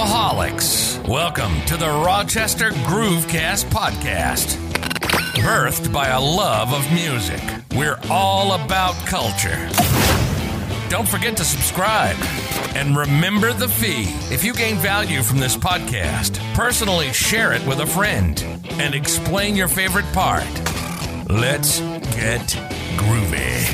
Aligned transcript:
Groovaholics. 0.00 1.06
Welcome 1.06 1.60
to 1.66 1.76
the 1.76 1.84
Rochester 1.84 2.70
Groovecast 2.70 3.66
podcast. 3.66 4.56
Birthed 5.42 5.92
by 5.92 6.08
a 6.08 6.18
love 6.18 6.72
of 6.72 6.90
music, 6.90 7.42
we're 7.76 7.98
all 8.08 8.54
about 8.54 8.94
culture. 9.04 9.68
Don't 10.88 11.06
forget 11.06 11.36
to 11.36 11.44
subscribe. 11.44 12.16
And 12.74 12.96
remember 12.96 13.52
the 13.52 13.68
fee. 13.68 14.04
If 14.34 14.42
you 14.42 14.54
gain 14.54 14.76
value 14.76 15.20
from 15.20 15.38
this 15.38 15.54
podcast, 15.54 16.38
personally 16.54 17.12
share 17.12 17.52
it 17.52 17.66
with 17.66 17.80
a 17.80 17.86
friend 17.86 18.42
and 18.80 18.94
explain 18.94 19.54
your 19.54 19.68
favorite 19.68 20.10
part. 20.14 20.48
Let's 21.28 21.80
get 22.16 22.40
groovy. 22.96 23.64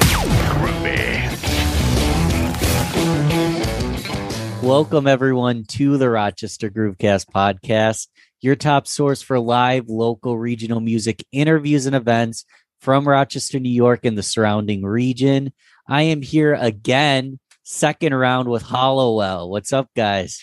Groovy. 0.59 1.46
Welcome, 4.67 5.07
everyone, 5.07 5.63
to 5.69 5.97
the 5.97 6.11
Rochester 6.11 6.71
Groovecast 6.71 7.27
podcast, 7.33 8.09
your 8.41 8.57
top 8.57 8.89
source 8.89 9.23
for 9.23 9.39
live, 9.39 9.89
local, 9.89 10.37
regional 10.37 10.81
music 10.81 11.25
interviews 11.31 11.87
and 11.87 11.95
events 11.95 12.45
from 12.81 13.07
Rochester, 13.07 13.61
New 13.61 13.71
York, 13.71 14.05
and 14.05 14.19
the 14.19 14.25
surrounding 14.25 14.83
region. 14.85 15.53
I 15.89 16.03
am 16.03 16.21
here 16.21 16.53
again, 16.53 17.39
second 17.63 18.13
round 18.13 18.49
with 18.49 18.63
Hollowell. 18.63 19.49
What's 19.51 19.73
up, 19.73 19.89
guys? 19.95 20.43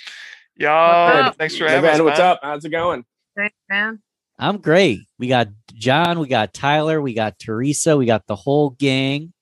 Yo, 0.56 0.70
up? 0.72 1.36
thanks 1.38 1.58
for 1.58 1.66
Hey, 1.66 1.74
having 1.74 1.90
us. 1.90 1.98
man, 1.98 2.06
what's 2.06 2.20
man. 2.20 2.28
up? 2.30 2.40
How's 2.42 2.64
it 2.64 2.70
going? 2.70 3.04
Thanks, 3.36 3.56
man. 3.70 4.02
I'm 4.40 4.60
great. 4.60 5.02
We 5.20 5.28
got 5.28 5.50
John, 5.74 6.20
we 6.20 6.30
got 6.30 6.54
Tyler, 6.54 7.02
we 7.02 7.14
got 7.14 7.40
Teresa, 7.40 7.98
we 7.98 8.06
got 8.06 8.26
the 8.28 8.38
whole 8.38 8.70
gang. 8.70 9.34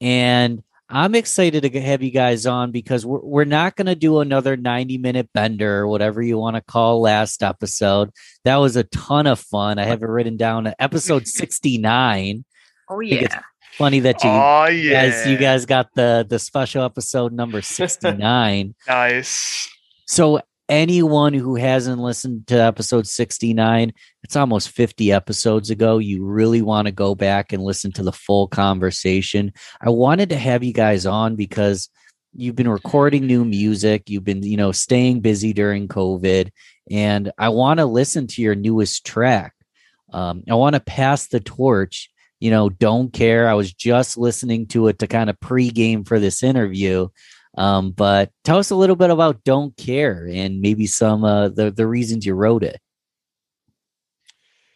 And 0.00 0.62
I'm 0.90 1.14
excited 1.14 1.62
to 1.62 1.80
have 1.80 2.02
you 2.02 2.10
guys 2.10 2.46
on 2.46 2.70
because 2.72 3.06
we're, 3.06 3.20
we're 3.20 3.44
not 3.44 3.76
going 3.76 3.86
to 3.86 3.94
do 3.94 4.20
another 4.20 4.56
90 4.56 4.98
minute 4.98 5.30
bender 5.32 5.78
or 5.80 5.88
whatever 5.88 6.20
you 6.20 6.36
want 6.38 6.56
to 6.56 6.62
call 6.62 7.00
last 7.00 7.42
episode. 7.42 8.10
That 8.44 8.56
was 8.56 8.76
a 8.76 8.84
ton 8.84 9.26
of 9.26 9.38
fun. 9.38 9.78
I 9.78 9.84
have 9.84 10.02
it 10.02 10.08
written 10.08 10.36
down 10.36 10.66
at 10.66 10.76
episode 10.78 11.26
69. 11.28 12.44
Oh 12.88 12.98
think 12.98 13.12
it's- 13.12 13.30
yeah. 13.32 13.42
Funny 13.74 14.00
that 14.00 14.22
you 14.24 14.28
Oh 14.30 14.66
yeah, 14.66 15.08
guys 15.08 15.26
you 15.28 15.38
guys 15.38 15.64
got 15.64 15.94
the 15.94 16.26
the 16.28 16.38
special 16.40 16.82
episode 16.84 17.32
number 17.32 17.62
69. 17.62 18.74
nice. 18.88 19.68
So 20.06 20.40
anyone 20.70 21.34
who 21.34 21.56
hasn't 21.56 22.00
listened 22.00 22.46
to 22.46 22.54
episode 22.54 23.06
69, 23.06 23.92
it's 24.22 24.36
almost 24.36 24.70
50 24.70 25.12
episodes 25.12 25.68
ago. 25.68 25.98
You 25.98 26.24
really 26.24 26.62
want 26.62 26.86
to 26.86 26.92
go 26.92 27.14
back 27.14 27.52
and 27.52 27.62
listen 27.62 27.92
to 27.92 28.02
the 28.02 28.12
full 28.12 28.46
conversation. 28.46 29.52
I 29.82 29.90
wanted 29.90 30.28
to 30.30 30.36
have 30.36 30.62
you 30.62 30.72
guys 30.72 31.04
on 31.04 31.34
because 31.34 31.90
you've 32.32 32.54
been 32.54 32.68
recording 32.68 33.26
new 33.26 33.44
music, 33.44 34.08
you've 34.08 34.24
been, 34.24 34.44
you 34.44 34.56
know, 34.56 34.70
staying 34.70 35.20
busy 35.20 35.52
during 35.52 35.88
COVID, 35.88 36.50
and 36.90 37.32
I 37.36 37.48
want 37.48 37.78
to 37.80 37.86
listen 37.86 38.28
to 38.28 38.42
your 38.42 38.54
newest 38.54 39.04
track. 39.04 39.52
Um, 40.12 40.44
I 40.48 40.54
want 40.54 40.74
to 40.74 40.80
pass 40.80 41.26
the 41.26 41.40
torch. 41.40 42.10
You 42.38 42.50
know, 42.50 42.70
don't 42.70 43.12
care. 43.12 43.48
I 43.48 43.54
was 43.54 43.72
just 43.72 44.16
listening 44.16 44.66
to 44.68 44.88
it 44.88 45.00
to 45.00 45.06
kind 45.06 45.28
of 45.28 45.38
pregame 45.40 46.06
for 46.06 46.18
this 46.18 46.42
interview. 46.42 47.08
Um, 47.60 47.90
but 47.90 48.30
tell 48.42 48.56
us 48.56 48.70
a 48.70 48.74
little 48.74 48.96
bit 48.96 49.10
about 49.10 49.44
"Don't 49.44 49.76
Care" 49.76 50.26
and 50.32 50.62
maybe 50.62 50.86
some 50.86 51.24
uh, 51.24 51.50
the 51.50 51.70
the 51.70 51.86
reasons 51.86 52.24
you 52.24 52.34
wrote 52.34 52.64
it. 52.64 52.80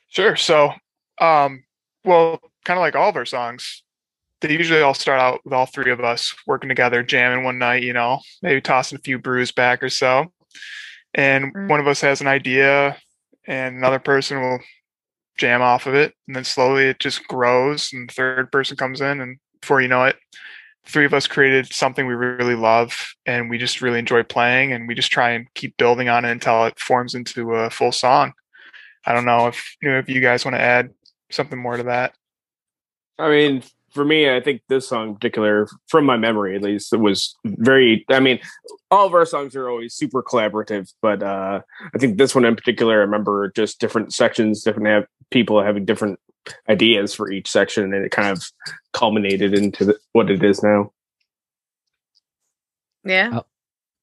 Sure. 0.09 0.37
So, 0.37 0.73
um, 1.19 1.65
well, 2.05 2.39
kind 2.67 2.79
of 2.79 2.83
like 2.83 2.95
all 2.95 3.09
of 3.09 3.17
our 3.17 3.25
songs, 3.25 3.83
they 4.43 4.53
usually 4.53 4.83
all 4.83 4.93
start 4.93 5.19
out 5.19 5.41
with 5.45 5.55
all 5.55 5.65
three 5.65 5.91
of 5.91 6.01
us 6.01 6.35
working 6.47 6.69
together, 6.69 7.03
jamming 7.03 7.43
one 7.43 7.59
night. 7.59 7.83
You 7.83 7.95
know, 7.95 8.21
maybe 8.43 8.61
tossing 8.61 8.99
a 8.99 9.03
few 9.03 9.19
brews 9.19 9.51
back 9.51 9.83
or 9.83 9.89
so, 9.89 10.27
and 11.15 11.55
Mm. 11.55 11.69
one 11.71 11.81
of 11.81 11.87
us 11.87 12.03
has 12.03 12.21
an 12.21 12.27
idea, 12.27 12.99
and 13.47 13.77
another 13.77 13.99
person 13.99 14.43
will 14.43 14.61
jam 15.39 15.63
off 15.63 15.87
of 15.87 15.95
it, 15.95 16.13
and 16.27 16.37
then 16.37 16.45
slowly 16.45 16.85
it 16.85 17.01
just 17.01 17.27
grows, 17.29 17.95
and 17.95 18.11
the 18.11 18.13
third 18.13 18.53
person 18.53 18.77
comes 18.77 19.01
in, 19.01 19.23
and 19.23 19.39
before 19.61 19.81
you 19.81 19.89
know 19.89 20.05
it. 20.05 20.17
Three 20.87 21.07
of 21.07 21.15
us 21.15 21.27
created 21.27 21.73
something 21.73 22.07
we 22.07 22.15
really 22.15 22.55
love, 22.55 23.15
and 23.25 23.49
we 23.49 23.59
just 23.59 23.81
really 23.81 23.99
enjoy 23.99 24.23
playing, 24.23 24.73
and 24.73 24.87
we 24.87 24.95
just 24.95 25.11
try 25.11 25.31
and 25.31 25.53
keep 25.55 25.77
building 25.77 26.09
on 26.09 26.25
it 26.25 26.31
until 26.31 26.67
it 26.67 26.79
forms 26.79 27.15
into 27.15 27.55
a 27.55 27.71
full 27.71 27.93
song. 27.93 28.33
I 29.07 29.13
don't 29.13 29.25
know 29.25 29.47
if 29.47 29.77
you 29.83 29.91
know 29.91 29.99
if 29.99 30.09
you 30.09 30.21
guys 30.21 30.45
want 30.45 30.57
to 30.57 30.61
add 30.61 30.91
something 31.31 31.59
more 31.59 31.77
to 31.77 31.85
that. 31.85 32.15
I 33.19 33.29
mean, 33.29 33.63
for 33.95 34.05
me, 34.05 34.29
I 34.29 34.41
think 34.41 34.63
this 34.69 34.89
song 34.89 35.11
in 35.11 35.15
particular, 35.15 35.69
from 35.89 36.05
my 36.05 36.17
memory 36.17 36.57
at 36.57 36.63
least, 36.63 36.93
it 36.93 36.99
was 36.99 37.37
very. 37.45 38.05
I 38.11 38.21
mean, 38.21 38.41
all 38.91 39.07
of 39.07 39.15
our 39.15 39.25
songs 39.25 39.55
are 39.55 39.69
always 39.69 39.95
super 39.95 40.23
collaborative, 40.23 40.93
but 41.01 41.23
uh, 41.23 41.61
I 41.95 41.99
think 41.99 42.19
this 42.19 42.35
one 42.35 42.45
in 42.45 42.57
particular, 42.57 42.95
I 42.95 43.05
remember 43.05 43.53
just 43.55 43.81
different 43.81 44.13
sections, 44.13 44.63
different 44.63 44.89
have 44.89 45.07
people 45.31 45.63
having 45.63 45.85
different 45.85 46.19
ideas 46.69 47.15
for 47.15 47.31
each 47.31 47.51
section, 47.51 47.93
and 47.93 48.05
it 48.05 48.11
kind 48.11 48.29
of 48.29 48.45
culminated 48.93 49.55
into 49.55 49.85
the, 49.85 49.99
what 50.13 50.31
it 50.31 50.43
is 50.43 50.63
now. 50.63 50.93
Yeah. 53.05 53.31
Oh, 53.41 53.47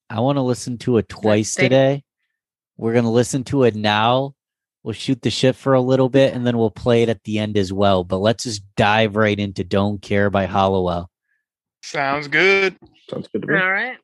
I 0.09 0.19
want 0.19 0.37
to 0.37 0.41
listen 0.41 0.77
to 0.79 0.97
it 0.97 1.09
twice 1.09 1.55
thank- 1.55 1.65
today. 1.69 2.03
We're 2.77 2.93
gonna 2.93 3.11
listen 3.11 3.43
to 3.45 3.63
it 3.63 3.75
now. 3.75 4.35
We'll 4.83 4.93
shoot 4.93 5.21
the 5.21 5.29
shit 5.29 5.55
for 5.55 5.73
a 5.73 5.81
little 5.81 6.09
bit, 6.09 6.33
and 6.33 6.45
then 6.47 6.57
we'll 6.57 6.71
play 6.71 7.03
it 7.03 7.09
at 7.09 7.23
the 7.23 7.37
end 7.37 7.55
as 7.55 7.71
well. 7.71 8.03
But 8.03 8.17
let's 8.17 8.45
just 8.45 8.63
dive 8.75 9.15
right 9.15 9.39
into 9.39 9.63
"Don't 9.63 10.01
Care" 10.01 10.31
by 10.31 10.45
Hollowell. 10.47 11.09
Sounds 11.83 12.27
good. 12.27 12.75
Sounds 13.09 13.27
good 13.27 13.43
to 13.43 13.47
me. 13.47 13.59
All 13.59 13.71
right. 13.71 13.97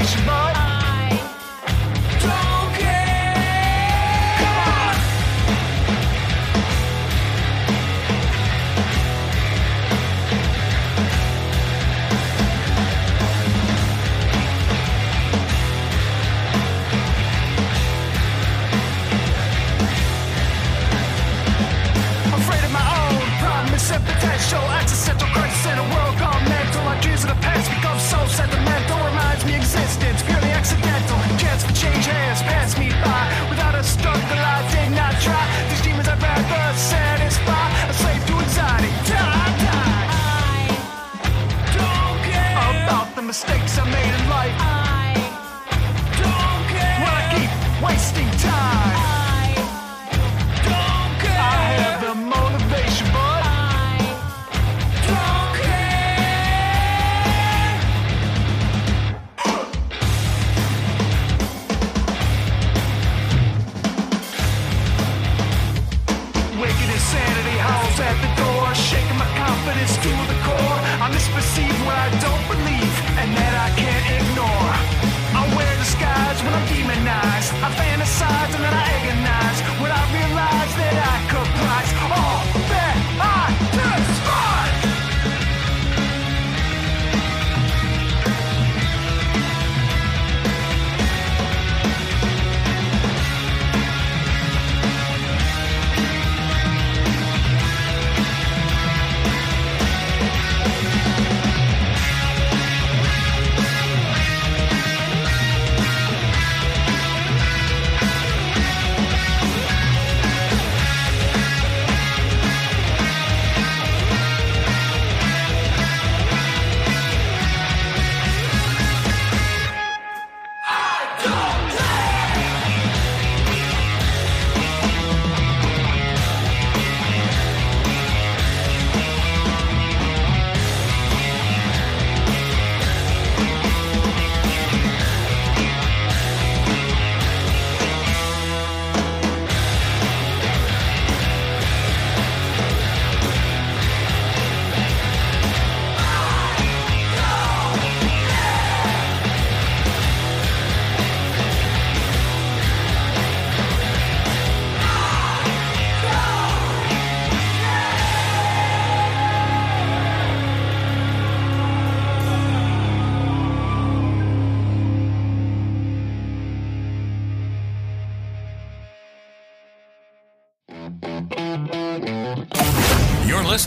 But 0.00 0.59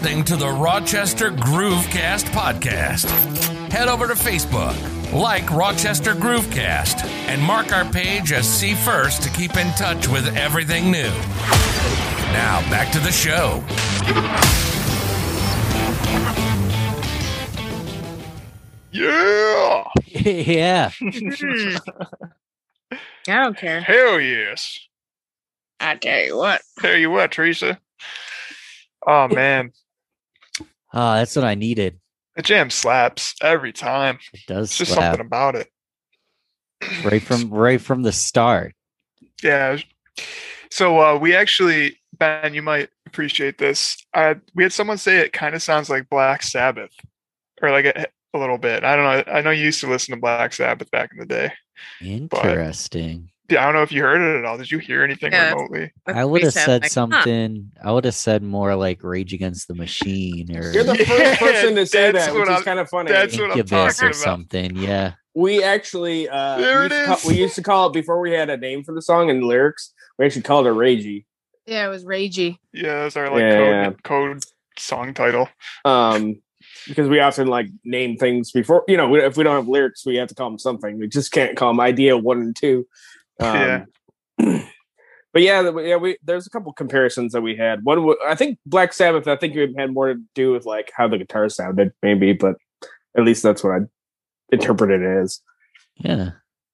listening 0.03 0.23
to 0.25 0.35
the 0.35 0.49
Rochester 0.49 1.31
Groovecast 1.31 2.25
podcast. 2.31 3.09
Head 3.71 3.87
over 3.87 4.05
to 4.05 4.13
Facebook, 4.13 4.75
like 5.13 5.49
Rochester 5.49 6.13
Groovecast, 6.13 7.05
and 7.05 7.41
mark 7.41 7.71
our 7.71 7.85
page 7.85 8.33
as 8.33 8.45
See 8.45 8.73
First 8.73 9.21
to 9.23 9.29
keep 9.29 9.55
in 9.55 9.71
touch 9.75 10.09
with 10.09 10.35
everything 10.35 10.91
new. 10.91 11.07
Now, 12.33 12.59
back 12.69 12.91
to 12.91 12.99
the 12.99 13.13
show. 13.13 13.63
Yeah. 18.91 19.85
yeah. 20.05 20.91
I 22.91 23.43
don't 23.43 23.57
care. 23.57 23.79
Hell 23.79 24.19
yes. 24.19 24.79
I 25.79 25.95
tell 25.95 26.19
you 26.19 26.35
what. 26.35 26.61
Tell 26.79 26.97
you 26.97 27.09
what, 27.09 27.31
Teresa. 27.31 27.79
Oh 29.05 29.27
man, 29.27 29.71
Oh, 30.93 31.15
that's 31.15 31.35
what 31.35 31.45
I 31.45 31.55
needed. 31.55 31.99
the 32.35 32.41
jam 32.41 32.69
slaps 32.69 33.35
every 33.41 33.73
time. 33.73 34.19
It 34.33 34.41
does 34.47 34.69
It's 34.69 34.77
just 34.77 34.91
slap 34.93 35.13
something 35.13 35.25
about 35.25 35.55
it. 35.55 35.67
right 37.03 37.21
from 37.21 37.49
right 37.53 37.81
from 37.81 38.03
the 38.03 38.11
start. 38.11 38.75
Yeah. 39.41 39.77
So 40.71 40.99
uh, 40.99 41.17
we 41.17 41.35
actually, 41.35 41.99
Ben, 42.17 42.53
you 42.53 42.61
might 42.61 42.89
appreciate 43.05 43.57
this. 43.57 43.97
Uh, 44.13 44.35
we 44.55 44.63
had 44.63 44.73
someone 44.73 44.97
say 44.97 45.17
it 45.17 45.33
kind 45.33 45.53
of 45.55 45.61
sounds 45.61 45.89
like 45.89 46.09
Black 46.09 46.41
Sabbath, 46.43 46.91
or 47.61 47.69
like 47.71 47.85
a, 47.85 48.07
a 48.33 48.37
little 48.39 48.57
bit. 48.57 48.83
I 48.83 48.95
don't 48.95 49.05
know. 49.27 49.31
I 49.33 49.41
know 49.41 49.51
you 49.51 49.65
used 49.65 49.81
to 49.81 49.87
listen 49.87 50.15
to 50.15 50.21
Black 50.21 50.53
Sabbath 50.53 50.89
back 50.91 51.11
in 51.11 51.19
the 51.19 51.25
day. 51.25 51.51
Interesting. 52.01 53.29
Yeah, 53.49 53.61
I 53.61 53.65
don't 53.65 53.73
know 53.75 53.81
if 53.81 53.91
you 53.91 54.01
heard 54.01 54.21
it 54.21 54.39
at 54.39 54.45
all. 54.45 54.57
Did 54.57 54.71
you 54.71 54.79
hear 54.79 55.03
anything 55.03 55.31
Yeah. 55.33 55.51
remotely? 55.53 55.91
I 56.07 56.23
would 56.23 56.43
have 56.43 56.53
said 56.53 56.81
like, 56.83 56.83
huh. 56.83 56.89
something. 56.89 57.71
I 57.83 57.91
would 57.91 58.05
have 58.05 58.15
said 58.15 58.41
more 58.41 58.73
like 58.75 59.03
Rage 59.03 59.33
Against 59.33 59.67
the 59.67 59.75
Machine 59.75 60.55
or 60.55 60.71
You're 60.71 60.83
the 60.85 60.97
Yeah, 60.97 61.35
first 61.35 61.39
person 61.41 61.75
to 61.75 61.85
say 61.85 62.11
that, 62.11 62.31
what 62.33 62.41
which 62.41 62.49
I'm- 62.49 62.63
kind 62.63 62.79
of 62.79 62.89
funny. 62.89 63.11
that's 63.11 63.35
what 63.37 63.51
I'm 63.51 63.57
Incubus 63.57 63.97
talking 63.97 64.05
or 64.07 64.11
about. 64.11 64.15
something. 64.15 64.75
Yeah. 64.77 65.13
we 65.35 65.61
actually 65.63 66.29
uh, 66.29 66.57
There 66.57 66.83
used 66.83 66.93
it 66.93 67.05
call- 67.05 67.19
we 67.27 67.33
used 67.35 67.55
to 67.55 67.63
call 67.63 67.87
it 67.87 67.93
before 67.93 68.19
we 68.21 68.31
had 68.31 68.49
a 68.49 68.55
name 68.57 68.83
for 68.83 68.93
the 68.93 69.01
song 69.01 69.29
and 69.29 69.43
lyrics. 69.43 69.93
We 70.17 70.25
actually 70.25 70.43
called 70.43 70.67
it 70.67 70.73
Ragey. 70.73 71.25
Yeah, 71.65 71.85
it 71.85 71.89
was 71.89 72.05
ragey. 72.05 72.57
Yeah, 72.73 73.03
that's 73.03 73.17
our 73.17 73.29
like 73.29 73.41
Yeah. 73.41 73.85
code, 73.85 74.03
code 74.03 74.43
song 74.77 75.13
title. 75.13 75.49
Um, 75.85 76.41
because 76.87 77.07
we 77.09 77.19
often 77.19 77.47
like 77.47 77.67
name 77.85 78.17
things 78.17 78.51
before 78.51 78.83
you 78.87 78.97
know 78.97 79.13
if 79.15 79.37
we 79.37 79.43
don't 79.43 79.55
have 79.55 79.67
lyrics 79.67 80.05
we 80.05 80.15
have 80.17 80.27
to 80.29 80.35
call 80.35 80.49
them 80.49 80.59
something. 80.59 80.97
We 80.99 81.07
just 81.07 81.31
can't 81.31 81.55
call 81.57 81.69
them 81.71 81.79
idea 81.79 82.17
one 82.17 82.39
and 82.41 82.55
two. 82.55 82.85
Um, 83.39 83.85
Yeah. 84.39 84.65
But 85.33 85.41
yeah, 85.41 85.67
yeah, 85.79 85.95
we 85.95 86.17
there's 86.23 86.45
a 86.45 86.49
couple 86.51 86.71
comparisons 86.73 87.33
that 87.33 87.41
we 87.41 87.55
had. 87.55 87.83
One, 87.83 88.05
wa- 88.05 88.15
I 88.27 88.35
think 88.35 88.59
Black 88.67 88.93
Sabbath. 88.93 89.27
I 89.27 89.35
think 89.35 89.55
it 89.55 89.71
had 89.75 89.91
more 89.91 90.13
to 90.13 90.21
do 90.35 90.51
with 90.51 90.67
like 90.67 90.91
how 90.95 91.07
the 91.07 91.17
guitar 91.17 91.49
sounded, 91.49 91.91
maybe. 92.03 92.33
But 92.33 92.57
at 93.17 93.23
least 93.23 93.41
that's 93.41 93.63
what 93.63 93.73
I 93.73 93.79
interpreted 94.51 95.01
it 95.01 95.23
as. 95.23 95.41
Yeah. 95.95 96.31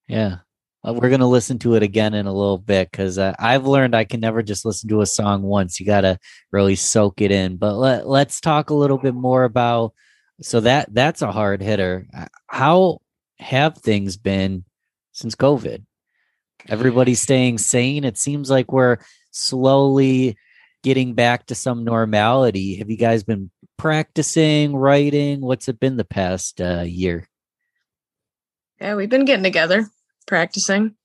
Yeah. 0.10 0.40
Uh, 0.86 0.94
we're 0.94 1.08
going 1.10 1.22
to 1.22 1.26
listen 1.26 1.58
to 1.60 1.76
it 1.76 1.84
again 1.84 2.14
in 2.14 2.26
a 2.26 2.34
little 2.34 2.58
bit 2.58 2.92
because 2.92 3.18
uh, 3.18 3.34
I've 3.40 3.66
learned 3.66 3.96
I 3.96 4.04
can 4.04 4.20
never 4.20 4.44
just 4.44 4.66
listen 4.66 4.90
to 4.90 5.02
a 5.02 5.06
song 5.06 5.42
once. 5.42 5.80
You 5.80 5.86
got 5.86 6.02
to 6.02 6.18
really 6.52 6.76
soak 6.76 7.22
it 7.22 7.32
in. 7.32 7.56
But 7.56 7.76
let, 7.76 8.08
let's 8.08 8.42
talk 8.42 8.70
a 8.70 8.76
little 8.76 8.98
bit 8.98 9.16
more 9.16 9.46
about. 9.46 9.94
So 10.42 10.60
that 10.62 10.94
that's 10.94 11.22
a 11.22 11.32
hard 11.32 11.62
hitter. 11.62 12.08
Uh, 12.14 12.26
How 12.48 13.00
have 13.40 13.78
things 13.78 14.18
been 14.18 14.66
since 15.14 15.36
COVID? 15.36 15.86
Everybody's 16.68 17.22
staying 17.22 17.58
sane. 17.58 18.04
It 18.04 18.18
seems 18.18 18.50
like 18.50 18.72
we're 18.72 18.98
slowly 19.32 20.38
getting 20.84 21.14
back 21.14 21.46
to 21.48 21.56
some 21.56 21.84
normality. 21.84 22.76
Have 22.78 22.90
you 22.90 22.98
guys 22.98 23.24
been 23.24 23.50
practicing, 23.78 24.76
writing? 24.76 25.42
What's 25.42 25.68
it 25.68 25.80
been 25.80 25.98
the 25.98 26.06
past 26.06 26.60
uh, 26.62 26.82
year? 26.82 27.28
Yeah, 28.80 28.96
we've 28.96 29.10
been 29.10 29.26
getting 29.26 29.44
together, 29.44 29.88
practicing. 30.28 30.96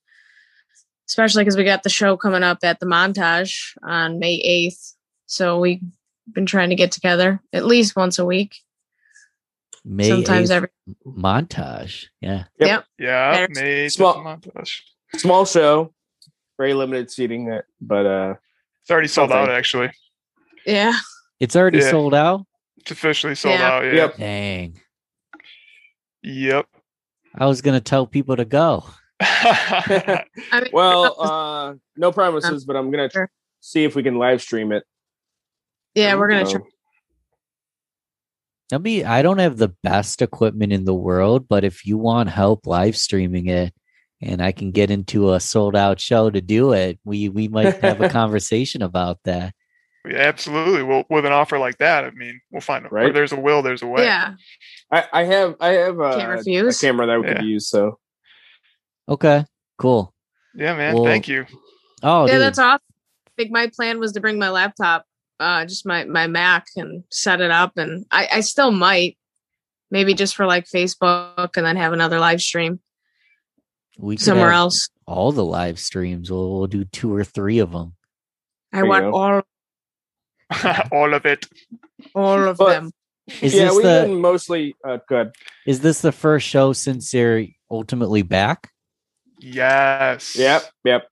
Especially 1.09 1.43
because 1.45 1.57
we 1.57 1.65
got 1.65 1.83
the 1.83 1.91
show 1.91 2.17
coming 2.17 2.43
up 2.43 2.59
at 2.63 2.81
the 2.81 2.87
montage 2.87 3.73
on 3.83 4.19
May 4.19 4.41
8th. 4.69 4.95
So 5.27 5.61
we've 5.61 5.83
been 6.33 6.47
trying 6.47 6.71
to 6.71 6.77
get 6.77 6.93
together 6.93 7.41
at 7.53 7.67
least 7.67 7.95
once 7.97 8.19
a 8.19 8.25
week. 8.25 8.57
May 9.85 10.09
sometimes 10.09 10.49
8th 10.51 10.55
every 10.55 10.69
montage. 11.07 12.07
Yeah. 12.21 12.45
Yep. 12.59 12.69
Yep. 12.69 12.85
Yeah, 12.99 13.33
There's- 13.33 13.51
made 13.61 13.89
Small- 13.93 14.17
montage. 14.17 14.81
Small 15.17 15.45
show, 15.45 15.93
very 16.59 16.75
limited 16.75 17.11
seating. 17.11 17.61
But 17.81 18.07
uh, 18.07 18.35
It's 18.83 18.91
already 18.91 19.09
sold 19.09 19.31
Something. 19.31 19.51
out. 19.51 19.57
Actually, 19.57 19.91
Yeah. 20.67 20.95
It's 21.41 21.57
already 21.57 21.79
Yeah. 21.79 21.91
sold 21.91 22.15
out. 22.15 22.47
it's 22.79 22.91
officially 22.91 23.35
sold 23.35 23.59
Yeah. 23.59 23.69
out. 23.73 23.85
Yeah. 23.85 23.93
Yep. 23.93 24.17
Dang. 24.19 24.81
Yep. 26.23 26.67
I 27.35 27.47
was 27.47 27.61
gonna 27.63 27.81
tell 27.81 28.07
people 28.07 28.37
to 28.37 28.45
go. 28.45 28.85
Well, 30.73 31.17
uh, 31.21 31.75
no 31.97 32.13
promises, 32.13 32.65
but 32.65 32.77
I'm 32.77 32.91
gonna 32.91 33.09
tr- 33.09 33.13
Sure. 33.19 33.31
see 33.61 33.85
if 33.85 33.95
we 33.95 34.03
can 34.03 34.19
live 34.19 34.41
stream 34.43 34.73
it. 34.73 34.85
yeah, 35.95 36.15
we're 36.17 36.29
gonna 36.29 36.49
try. 36.51 36.61
I 38.73 38.79
mean, 38.79 39.05
I 39.07 39.23
don't 39.23 39.39
have 39.39 39.57
the 39.59 39.69
best 39.83 40.23
equipment 40.23 40.73
in 40.73 40.85
the 40.85 40.95
world, 40.95 41.47
but 41.49 41.65
if 41.65 41.85
you 41.87 41.99
want 41.99 42.31
help 42.31 42.67
live 42.67 42.97
streaming 42.97 43.47
it 43.47 43.73
and 44.25 44.43
I 44.43 44.53
can 44.53 44.71
get 44.71 44.91
into 44.91 45.33
a 45.33 45.41
sold 45.41 45.77
out 45.77 46.01
show 46.01 46.31
to 46.31 46.41
do 46.41 46.73
it, 46.73 46.99
we 47.05 47.29
we 47.29 47.49
might 47.49 47.77
have 47.77 48.01
a 48.01 48.09
conversation 48.21 48.83
about 48.83 49.19
that. 49.25 49.55
Yeah, 50.07 50.17
absolutely. 50.19 50.83
Well, 50.83 51.05
with 51.09 51.25
an 51.25 51.33
offer 51.33 51.59
like 51.59 51.79
that, 51.79 52.05
I 52.05 52.11
mean, 52.11 52.41
we'll 52.51 52.61
find 52.61 52.85
where 52.91 53.05
Right. 53.05 53.15
there's 53.15 53.33
a 53.33 53.41
will, 53.41 53.63
there's 53.63 53.83
a 53.83 53.87
way. 53.87 54.05
Yeah. 54.05 54.35
I, 54.91 55.05
I 55.13 55.25
have 55.25 55.57
I 55.61 55.69
have 55.71 55.97
Can't 55.99 56.47
a 56.47 56.75
camera 56.79 57.07
that 57.07 57.21
we 57.21 57.27
Yeah. 57.27 57.35
could 57.35 57.45
use. 57.47 57.69
So 57.69 57.99
Okay. 59.09 59.45
Cool. 59.79 60.13
Yeah, 60.55 60.77
man. 60.77 60.95
Well, 60.95 61.05
Thank 61.05 61.29
you. 61.29 61.47
Oh, 62.03 62.27
yeah, 62.27 62.35
dude. 62.35 62.43
that's 62.43 62.59
awesome. 62.59 62.81
I 63.27 63.31
think 63.37 63.51
my 63.51 63.71
plan 63.75 63.99
was 63.99 64.13
to 64.13 64.21
bring 64.21 64.39
my 64.39 64.51
laptop 64.51 65.05
uh, 65.41 65.65
just 65.65 65.85
my 65.85 66.05
my 66.05 66.27
Mac 66.29 66.67
and 66.77 67.03
set 67.11 67.41
it 67.41 67.51
up, 67.51 67.73
and 67.77 68.07
I, 68.11 68.29
I 68.35 68.41
still 68.41 68.71
might 68.71 69.19
maybe 69.91 70.15
just 70.15 70.37
for 70.37 70.47
like 70.47 70.67
Facebook, 70.67 71.57
and 71.57 71.67
then 71.67 71.77
have 71.77 71.93
another 71.93 72.21
live 72.21 72.41
stream 72.41 72.79
We 73.99 74.17
somewhere 74.17 74.51
else. 74.53 74.89
All 75.07 75.33
the 75.33 75.45
live 75.45 75.79
streams. 75.79 76.31
We'll, 76.31 76.59
we'll 76.59 76.67
do 76.67 76.85
two 76.85 77.15
or 77.15 77.25
three 77.25 77.59
of 77.59 77.73
them. 77.73 77.95
I 78.73 78.79
There 78.79 78.87
want 78.87 79.05
all 79.07 79.43
All 80.93 81.15
of 81.15 81.25
it. 81.27 81.47
all 82.15 82.43
of 82.49 82.57
But- 82.57 82.71
them. 82.71 82.91
Is 83.41 83.55
yeah, 83.55 83.67
this 83.67 83.75
we've 83.77 83.83
the 83.85 84.03
been 84.07 84.21
mostly 84.21 84.77
uh, 84.87 84.99
good. 85.09 85.33
is 85.67 85.81
this 85.81 86.03
the 86.03 86.13
first 86.13 86.47
show 86.47 86.75
since 86.75 87.11
they're 87.11 87.47
ultimately 87.71 88.21
back? 88.21 88.71
Yes. 89.41 90.37
Yep, 90.37 90.63
yep. 90.85 91.09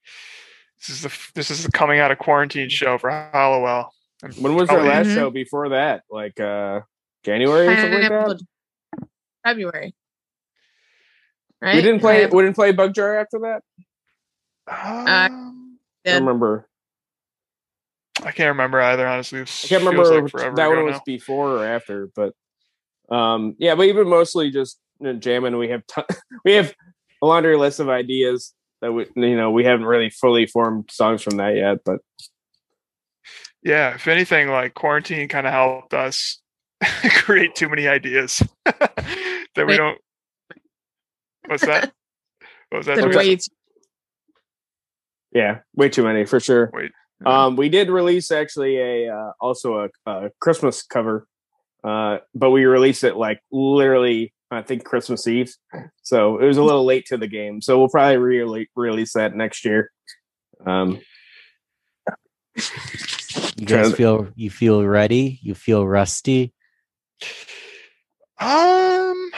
This 0.78 0.90
is 0.90 1.02
the 1.04 1.18
this 1.34 1.50
is 1.50 1.64
the 1.64 1.72
coming 1.72 2.00
out 2.00 2.10
of 2.10 2.18
quarantine 2.18 2.68
show 2.68 2.98
for 2.98 3.08
Hollowell. 3.10 3.94
And 4.22 4.34
When 4.34 4.54
was 4.56 4.68
our 4.68 4.76
probably- 4.76 4.90
last 4.90 5.06
Mhm. 5.06 5.14
show 5.14 5.30
before 5.30 5.70
that? 5.70 6.02
Like 6.10 6.38
uh 6.38 6.80
January 7.24 7.68
or 7.68 7.76
something 7.80 8.00
like 8.02 8.10
that? 8.10 8.40
February. 9.44 9.94
Right? 11.62 11.76
We 11.76 11.82
didn't 11.82 12.00
play. 12.00 12.24
Right. 12.24 12.34
We 12.34 12.42
didn't 12.42 12.56
play 12.56 12.72
Bug 12.72 12.92
Jar 12.92 13.18
after 13.20 13.38
that. 13.38 13.62
Um, 14.68 15.06
I 15.06 15.28
Did. 16.04 16.12
don't 16.12 16.26
remember. 16.26 16.68
I 18.24 18.32
can't 18.32 18.48
remember 18.48 18.80
either. 18.80 19.06
Honestly, 19.06 19.40
I 19.42 19.44
can't 19.44 19.84
remember 19.84 20.22
Like 20.22 20.30
forever 20.30 20.56
that 20.56 20.66
ago 20.68 20.76
one 20.76 20.84
was 20.86 20.94
now. 20.96 21.02
before 21.06 21.50
or 21.58 21.64
after, 21.64 22.08
but 22.16 22.34
um, 23.10 23.54
yeah, 23.58 23.74
we've 23.74 23.94
been 23.94 24.08
mostly 24.08 24.50
just 24.50 24.78
you 25.00 25.06
know, 25.06 25.18
jamming. 25.18 25.56
We 25.56 25.68
have 25.68 25.86
ton- 25.86 26.04
we 26.44 26.54
have 26.54 26.74
a 27.22 27.26
laundry 27.26 27.56
list 27.56 27.78
of 27.80 27.88
ideas 27.88 28.52
that 28.80 28.92
we 28.92 29.06
you 29.14 29.36
know 29.36 29.50
we 29.52 29.64
haven't 29.64 29.86
really 29.86 30.10
fully 30.10 30.46
formed 30.46 30.90
songs 30.90 31.22
from 31.22 31.36
that 31.36 31.54
yet, 31.56 31.78
but 31.84 32.00
Yeah, 33.62 33.94
if 33.94 34.08
anything, 34.08 34.48
like 34.48 34.74
quarantine 34.74 35.28
kind 35.28 35.46
of 35.46 35.52
helped 35.52 35.94
us 35.94 36.40
create 37.14 37.54
too 37.54 37.68
many 37.68 37.86
ideas 37.88 38.42
that 38.64 39.64
we 39.66 39.76
don't. 39.76 39.98
What's 41.46 41.64
that? 41.66 41.92
What 42.70 42.78
was 42.78 42.86
that? 42.86 42.94
Did 42.96 43.02
Teresa? 43.02 43.18
wait. 43.18 43.48
yeah, 45.34 45.58
way 45.74 45.90
too 45.90 46.02
many 46.04 46.24
for 46.24 46.40
sure. 46.40 46.70
Wait. 46.72 46.90
Um, 47.24 47.54
we 47.56 47.68
did 47.68 47.90
release 47.90 48.30
actually 48.30 48.78
a 48.78 49.14
uh, 49.14 49.32
also 49.40 49.88
a, 50.06 50.10
a 50.10 50.30
Christmas 50.40 50.82
cover, 50.82 51.26
uh, 51.84 52.18
but 52.34 52.50
we 52.50 52.64
released 52.64 53.04
it 53.04 53.14
like 53.14 53.40
literally 53.52 54.32
I 54.50 54.62
think 54.62 54.84
Christmas 54.84 55.26
Eve, 55.28 55.54
so 56.02 56.38
it 56.38 56.46
was 56.46 56.56
a 56.56 56.62
little 56.62 56.84
late 56.86 57.04
to 57.06 57.18
the 57.18 57.26
game. 57.28 57.60
So 57.60 57.78
we'll 57.78 57.88
probably 57.90 58.16
re- 58.16 58.68
release 58.74 59.12
that 59.12 59.34
next 59.36 59.64
year. 59.66 59.90
Um, 60.66 61.00
You 62.56 63.66
guys 63.66 63.86
Trying- 63.86 63.92
feel 63.94 64.28
you 64.34 64.50
feel 64.50 64.84
ready? 64.84 65.38
You 65.42 65.54
feel 65.54 65.86
rusty? 65.86 66.52
Um. 68.40 69.30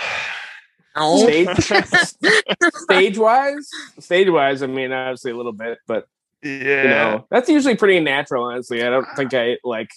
Stage 0.97 1.49
stage 2.75 3.19
wise, 3.19 3.69
stage 3.99 4.29
wise, 4.31 4.63
I 4.63 4.67
mean 4.67 4.93
obviously 4.93 5.33
a 5.33 5.37
little 5.37 5.53
bit, 5.53 5.79
but 5.87 6.07
Yeah. 6.43 6.51
you 6.83 6.89
know 6.89 7.27
that's 7.31 7.49
usually 7.49 7.77
pretty 7.77 8.01
natural. 8.01 8.45
Honestly, 8.45 8.83
I 8.83 8.91
don't 8.91 9.07
think 9.17 9.35
I 9.35 9.59
like 9.65 9.91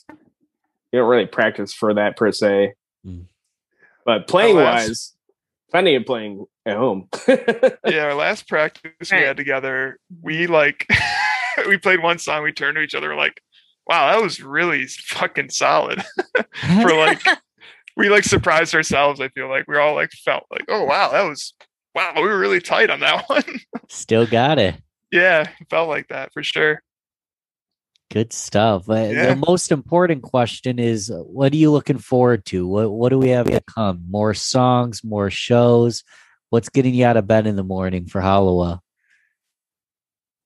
you 0.92 1.00
don't 1.00 1.10
really 1.10 1.25
practice 1.25 1.74
for 1.74 1.94
that 1.94 2.18
per 2.18 2.32
se. 2.32 2.74
Mm. 3.06 3.25
But 4.06 4.27
playing 4.27 4.56
last- 4.56 4.88
wise, 4.88 5.13
plenty 5.72 5.96
of 5.96 6.06
playing 6.06 6.46
at 6.66 6.77
home. 6.77 7.10
yeah, 7.27 8.04
our 8.06 8.13
last 8.16 8.48
practice 8.48 9.12
we 9.12 9.18
had 9.18 9.38
together, 9.38 10.00
we 10.22 10.48
like 10.48 10.88
we 11.68 11.77
played 11.77 12.01
one 12.01 12.18
song. 12.18 12.44
We 12.44 12.51
turned 12.54 12.75
to 12.75 12.82
each 12.82 12.96
other, 12.96 13.16
like, 13.16 13.42
"Wow, 13.86 14.12
that 14.12 14.22
was 14.24 14.42
really 14.42 14.86
fucking 14.88 15.50
solid." 15.50 16.04
For 16.82 16.94
like, 16.94 17.22
we 17.98 18.10
like 18.10 18.24
surprised 18.24 18.74
ourselves. 18.75 19.20
I 19.20 19.27
feel 19.30 19.50
like 19.50 19.66
we 19.68 19.77
all 19.77 19.96
like 19.96 20.12
felt 20.12 20.44
like, 20.51 20.66
"Oh 20.70 20.86
wow, 20.86 21.12
that 21.12 21.24
was 21.24 21.54
wow, 21.96 22.13
we 22.16 22.22
were 22.22 22.39
really 22.39 22.62
tight 22.62 22.89
on 22.89 23.00
that 23.01 23.25
one." 23.27 23.44
Still 23.89 24.25
got 24.25 24.60
it. 24.60 24.75
yeah, 25.12 25.42
it 25.60 25.70
felt 25.70 25.89
like 25.89 26.08
that 26.10 26.32
for 26.34 26.44
sure. 26.44 26.82
Good 28.10 28.32
stuff. 28.32 28.86
Yeah. 28.88 29.34
The 29.34 29.44
most 29.46 29.70
important 29.70 30.24
question 30.24 30.80
is 30.80 31.12
uh, 31.12 31.18
what 31.18 31.51
are 31.51 31.58
you 31.58 31.72
looking 31.72 31.98
forward 31.98 32.46
to? 32.46 32.66
What 32.66 32.92
what 32.92 33.10
do 33.10 33.18
we 33.18 33.30
have 33.30 33.48
to 33.48 33.60
come? 33.62 34.06
More 34.10 34.34
songs, 34.34 35.04
more 35.04 35.30
shows? 35.30 36.04
What's 36.50 36.70
getting 36.70 36.94
you 36.94 37.06
out 37.06 37.18
of 37.18 37.27
bed 37.27 37.48
in 37.48 37.58
the 37.58 37.63
morning 37.66 38.06
for 38.06 38.22
Hollowell? 38.22 38.82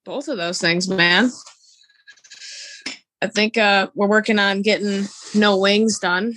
Both 0.06 0.28
of 0.28 0.38
those 0.38 0.60
things, 0.60 0.88
man. 0.88 1.30
I 3.22 3.28
think 3.28 3.58
uh 3.58 3.90
we're 3.94 4.08
working 4.08 4.40
on 4.40 4.64
getting 4.64 5.06
No 5.36 5.58
Wings 5.60 6.00
done, 6.00 6.34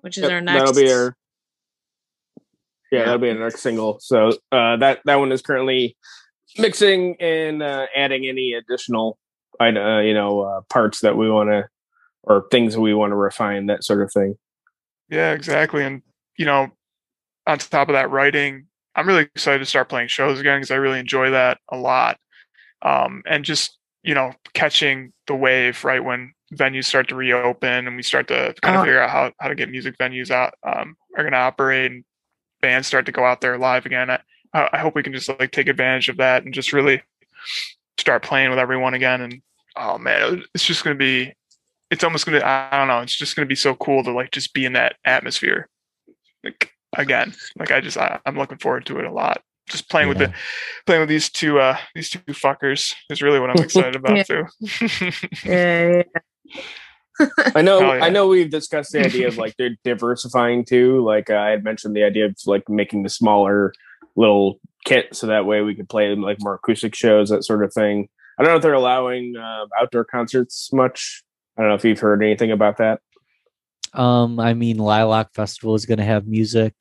which 0.00 0.16
is 0.16 0.22
Yep, 0.22 0.32
our 0.32 0.40
next. 0.40 0.58
That'll 0.58 0.74
be 0.74 0.92
our 0.92 1.16
yeah, 2.90 2.98
Yeah. 2.98 3.04
that'll 3.06 3.18
be 3.18 3.30
our 3.30 3.38
next 3.38 3.60
single. 3.60 3.98
So 4.00 4.30
uh, 4.52 4.76
that 4.78 5.00
that 5.04 5.16
one 5.16 5.32
is 5.32 5.42
currently 5.42 5.96
mixing 6.58 7.16
and 7.20 7.62
uh, 7.62 7.86
adding 7.94 8.26
any 8.26 8.52
additional 8.54 9.18
uh, 9.60 9.66
you 10.00 10.14
know 10.14 10.40
uh, 10.40 10.60
parts 10.68 11.00
that 11.00 11.16
we 11.16 11.30
want 11.30 11.50
to 11.50 11.68
or 12.22 12.46
things 12.50 12.74
that 12.74 12.80
we 12.80 12.94
want 12.94 13.12
to 13.12 13.16
refine 13.16 13.66
that 13.66 13.84
sort 13.84 14.02
of 14.02 14.12
thing. 14.12 14.36
Yeah, 15.08 15.32
exactly. 15.32 15.84
And 15.84 16.02
you 16.36 16.46
know, 16.46 16.68
on 17.46 17.58
top 17.58 17.88
of 17.88 17.94
that, 17.94 18.10
writing, 18.10 18.66
I'm 18.94 19.06
really 19.06 19.22
excited 19.22 19.58
to 19.60 19.66
start 19.66 19.88
playing 19.88 20.08
shows 20.08 20.40
again 20.40 20.58
because 20.58 20.70
I 20.70 20.76
really 20.76 20.98
enjoy 20.98 21.30
that 21.30 21.58
a 21.70 21.76
lot. 21.76 22.18
Um, 22.82 23.22
and 23.26 23.44
just 23.44 23.76
you 24.02 24.14
know, 24.14 24.32
catching 24.54 25.12
the 25.26 25.34
wave 25.34 25.84
right 25.84 26.02
when 26.02 26.32
venues 26.54 26.84
start 26.86 27.08
to 27.08 27.14
reopen 27.14 27.86
and 27.86 27.96
we 27.96 28.02
start 28.02 28.26
to 28.28 28.54
kind 28.62 28.74
of 28.76 28.80
Uh. 28.80 28.84
figure 28.84 29.00
out 29.00 29.10
how 29.10 29.32
how 29.40 29.48
to 29.48 29.54
get 29.54 29.70
music 29.70 29.96
venues 29.98 30.30
out 30.30 30.54
um, 30.64 30.96
are 31.16 31.22
going 31.22 31.32
to 31.32 31.38
operate 31.38 31.90
and 31.92 32.04
bands 32.60 32.86
start 32.88 33.06
to 33.06 33.12
go 33.12 33.24
out 33.24 33.40
there 33.40 33.56
live 33.58 33.86
again. 33.86 34.10
I, 34.10 34.20
I 34.52 34.78
hope 34.78 34.94
we 34.94 35.02
can 35.02 35.12
just 35.12 35.28
like 35.28 35.50
take 35.52 35.68
advantage 35.68 36.08
of 36.08 36.16
that 36.18 36.44
and 36.44 36.52
just 36.52 36.72
really 36.72 37.02
start 37.98 38.22
playing 38.22 38.50
with 38.50 38.58
everyone 38.58 38.94
again. 38.94 39.20
And 39.20 39.42
oh 39.76 39.96
man, 39.98 40.42
it's 40.54 40.64
just 40.64 40.82
going 40.84 40.96
to 40.96 40.98
be 40.98 41.32
it's 41.90 42.04
almost 42.04 42.24
gonna 42.26 42.40
I 42.44 42.76
don't 42.78 42.88
know, 42.88 43.00
it's 43.00 43.16
just 43.16 43.34
gonna 43.36 43.46
be 43.46 43.54
so 43.56 43.74
cool 43.74 44.02
to 44.04 44.12
like 44.12 44.30
just 44.30 44.52
be 44.54 44.64
in 44.64 44.74
that 44.74 44.96
atmosphere. 45.04 45.68
Like 46.44 46.72
again. 46.96 47.34
Like 47.58 47.70
I 47.70 47.80
just 47.80 47.96
I, 47.96 48.18
I'm 48.26 48.36
looking 48.36 48.58
forward 48.58 48.86
to 48.86 48.98
it 48.98 49.04
a 49.04 49.12
lot. 49.12 49.42
Just 49.68 49.88
playing 49.88 50.08
with 50.08 50.18
the 50.18 50.32
playing 50.86 51.00
with 51.00 51.08
these 51.08 51.28
two 51.30 51.60
uh 51.60 51.76
these 51.94 52.10
two 52.10 52.18
fuckers 52.28 52.94
is 53.08 53.22
really 53.22 53.38
what 53.40 53.50
I'm 53.50 53.56
excited 53.64 53.94
about 53.96 54.16
Yeah. 54.16 54.22
too. 54.24 54.46
Yeah, 55.44 56.02
I 57.54 57.60
know 57.62 57.80
Hell 57.80 57.96
yeah. 57.98 58.04
I 58.04 58.08
know 58.08 58.28
we've 58.28 58.50
discussed 58.50 58.92
the 58.92 59.04
idea 59.04 59.28
of 59.28 59.36
like 59.36 59.54
they're 59.58 59.76
diversifying 59.84 60.64
too. 60.64 61.04
Like 61.04 61.28
uh, 61.30 61.34
I 61.36 61.50
had 61.50 61.64
mentioned 61.64 61.94
the 61.94 62.04
idea 62.04 62.26
of 62.26 62.36
like 62.46 62.68
making 62.68 63.02
the 63.02 63.08
smaller 63.10 63.72
little 64.16 64.58
kit 64.86 65.14
so 65.14 65.26
that 65.26 65.44
way 65.44 65.60
we 65.60 65.74
could 65.74 65.88
play 65.88 66.14
like 66.14 66.38
more 66.40 66.54
acoustic 66.54 66.94
shows, 66.94 67.28
that 67.28 67.44
sort 67.44 67.62
of 67.62 67.72
thing. 67.74 68.08
I 68.38 68.42
don't 68.42 68.52
know 68.52 68.56
if 68.56 68.62
they're 68.62 68.72
allowing 68.72 69.34
uh, 69.36 69.66
outdoor 69.78 70.04
concerts 70.04 70.72
much. 70.72 71.22
I 71.58 71.62
don't 71.62 71.68
know 71.70 71.74
if 71.74 71.84
you've 71.84 72.00
heard 72.00 72.22
anything 72.22 72.52
about 72.52 72.78
that. 72.78 73.00
Um, 73.92 74.40
I 74.40 74.54
mean, 74.54 74.78
Lilac 74.78 75.34
Festival 75.34 75.74
is 75.74 75.84
going 75.84 75.98
to 75.98 76.04
have 76.04 76.26
music. 76.26 76.74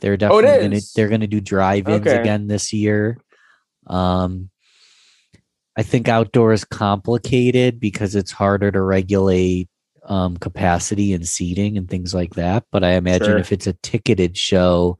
They're 0.00 0.14
Oh, 0.14 0.16
definitely 0.16 0.58
going 0.68 0.70
to 0.72 0.86
they're 0.96 1.08
going 1.08 1.20
to 1.22 1.26
do 1.28 1.40
drive-ins 1.40 2.06
Okay. 2.08 2.20
again 2.20 2.46
this 2.48 2.72
year. 2.74 3.16
Um, 3.86 4.50
I 5.76 5.82
think 5.82 6.08
outdoor 6.08 6.52
is 6.52 6.64
complicated 6.64 7.80
because 7.80 8.14
it's 8.14 8.30
harder 8.30 8.70
to 8.70 8.80
regulate 8.82 9.68
um, 10.06 10.36
capacity 10.36 11.12
and 11.12 11.26
seating 11.26 11.78
and 11.78 11.88
things 11.88 12.12
like 12.14 12.34
that. 12.34 12.64
But 12.72 12.84
I 12.84 12.92
imagine 12.92 13.26
Sure. 13.28 13.38
if 13.38 13.52
it's 13.52 13.66
a 13.66 13.72
ticketed 13.82 14.36
show 14.36 14.98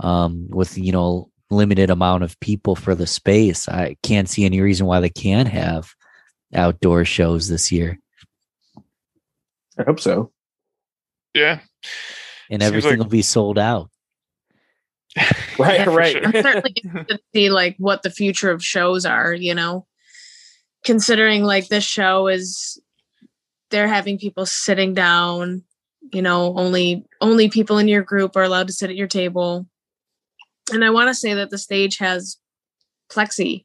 um, 0.00 0.46
with 0.48 0.78
you 0.78 0.92
know 0.92 1.30
limited 1.50 1.90
amount 1.90 2.22
of 2.24 2.38
people 2.40 2.74
for 2.74 2.94
the 2.94 3.06
space, 3.06 3.68
I 3.68 3.96
can't 4.02 4.28
see 4.28 4.44
any 4.44 4.60
reason 4.60 4.86
why 4.86 5.00
they 5.00 5.10
can't 5.10 5.48
have 5.48 5.92
outdoor 6.54 7.04
shows 7.04 7.48
this 7.48 7.70
year. 7.70 7.98
I 9.78 9.82
hope 9.82 10.00
so. 10.00 10.30
yeah. 11.34 11.60
And 12.50 12.62
Seems 12.62 12.68
everything 12.68 12.90
like- 12.92 12.98
will 12.98 13.06
be 13.10 13.22
sold 13.22 13.58
out. 13.58 13.90
Right, 15.58 15.80
Yeah, 15.80 15.84
right. 15.94 16.12
sure. 16.12 16.24
I'm 16.26 16.32
certainly 16.32 16.74
interested 16.82 17.08
to 17.16 17.20
see 17.34 17.50
like 17.50 17.76
what 17.78 18.02
the 18.02 18.10
future 18.10 18.50
of 18.50 18.64
shows 18.64 19.04
are, 19.06 19.32
you 19.32 19.54
know. 19.54 19.86
Considering 20.84 21.44
like 21.44 21.68
this 21.68 21.84
show 21.84 22.28
is 22.28 22.80
they're 23.70 23.88
having 23.88 24.18
people 24.18 24.46
sitting 24.46 24.94
down, 24.94 25.62
you 26.12 26.22
know, 26.22 26.54
only 26.56 27.04
only 27.20 27.48
people 27.48 27.78
in 27.78 27.88
your 27.88 28.02
group 28.02 28.36
are 28.36 28.42
allowed 28.42 28.66
to 28.66 28.72
sit 28.72 28.90
at 28.90 28.96
your 28.96 29.08
table. 29.08 29.66
And 30.72 30.84
I 30.84 30.90
want 30.90 31.08
to 31.08 31.14
say 31.14 31.34
that 31.34 31.50
the 31.50 31.58
stage 31.58 31.98
has 31.98 32.38
plexi 33.10 33.64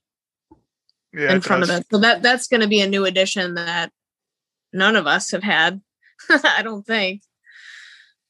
Yeah, 1.13 1.31
in 1.31 1.37
it 1.37 1.43
front 1.43 1.63
of 1.63 1.69
it. 1.69 1.85
So 1.91 1.97
that 1.99 2.21
that's 2.21 2.47
going 2.47 2.61
to 2.61 2.67
be 2.67 2.81
a 2.81 2.87
new 2.87 3.05
addition 3.05 3.55
that 3.55 3.91
none 4.73 4.95
of 4.95 5.07
us 5.07 5.31
have 5.31 5.43
had. 5.43 5.81
I 6.29 6.61
don't 6.63 6.85
think. 6.85 7.21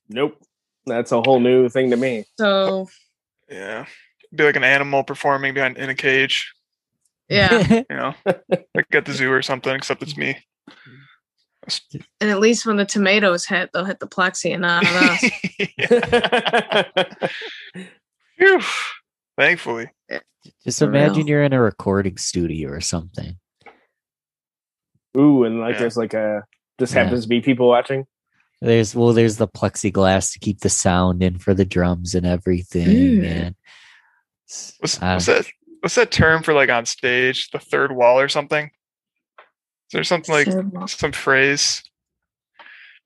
Nope. 0.10 0.38
That's 0.86 1.12
a 1.12 1.22
whole 1.22 1.40
new 1.40 1.70
thing 1.70 1.92
to 1.92 1.98
me. 1.98 2.26
So, 2.38 2.88
Yeah. 3.50 3.86
Be 4.34 4.44
like 4.44 4.56
an 4.56 4.64
animal 4.64 5.04
performing 5.04 5.54
behind 5.54 5.78
in 5.78 5.90
a 5.90 5.96
cage, 5.96 6.52
yeah. 7.30 7.84
you 7.90 7.96
know, 7.96 8.14
like 8.76 8.94
at 8.94 9.06
the 9.06 9.14
zoo 9.14 9.32
or 9.32 9.42
something, 9.42 9.74
except 9.76 10.02
it's 10.04 10.18
me. 10.18 10.38
And 12.22 12.30
at 12.32 12.40
least 12.40 12.66
when 12.66 12.78
the 12.78 12.86
tomatoes 12.86 13.46
hit, 13.46 13.70
they'll 13.74 13.86
hit 13.86 14.00
the 14.00 14.08
plexi 14.08 14.54
and 14.54 14.62
not 14.62 14.84
us. 14.86 15.24
Phew. 18.38 18.60
Thankfully. 19.38 19.90
Just 20.64 20.82
imagine 20.82 21.28
you're 21.28 21.44
in 21.44 21.54
a 21.54 21.62
recording 21.62 22.18
studio 22.18 22.70
or 22.70 22.82
something. 22.82 23.38
Ooh, 25.18 25.44
and 25.44 25.60
like 25.60 25.74
Yeah. 25.74 25.80
there's 25.80 25.98
like 25.98 26.14
a 26.14 26.44
just 26.80 26.94
Yeah. 26.94 27.04
happens 27.04 27.24
to 27.24 27.30
be 27.30 27.42
people 27.42 27.68
watching. 27.68 28.06
There's 28.62 28.96
well, 28.96 29.14
there's 29.14 29.38
the 29.38 29.48
plexiglass 29.48 30.34
to 30.34 30.40
keep 30.40 30.60
the 30.62 30.70
sound 30.70 31.22
in 31.24 31.40
for 31.40 31.54
the 31.54 31.66
drums 31.66 32.16
and 32.16 32.26
everything, 32.26 32.88
Mm. 32.88 33.22
man. 33.22 33.56
What's, 34.80 35.02
Uh, 35.02 35.14
what's 35.14 35.26
that? 35.28 35.48
What's 35.82 35.96
that 35.96 36.12
term 36.12 36.44
for 36.44 36.54
like 36.54 36.70
on 36.70 36.86
stage? 36.86 37.50
The 37.52 37.60
third 37.60 37.92
wall 37.96 38.20
or 38.20 38.28
something? 38.30 38.66
Is 38.66 39.94
there 39.94 40.04
something 40.04 40.34
like 40.34 40.48
some 40.90 41.12
phrase 41.12 41.82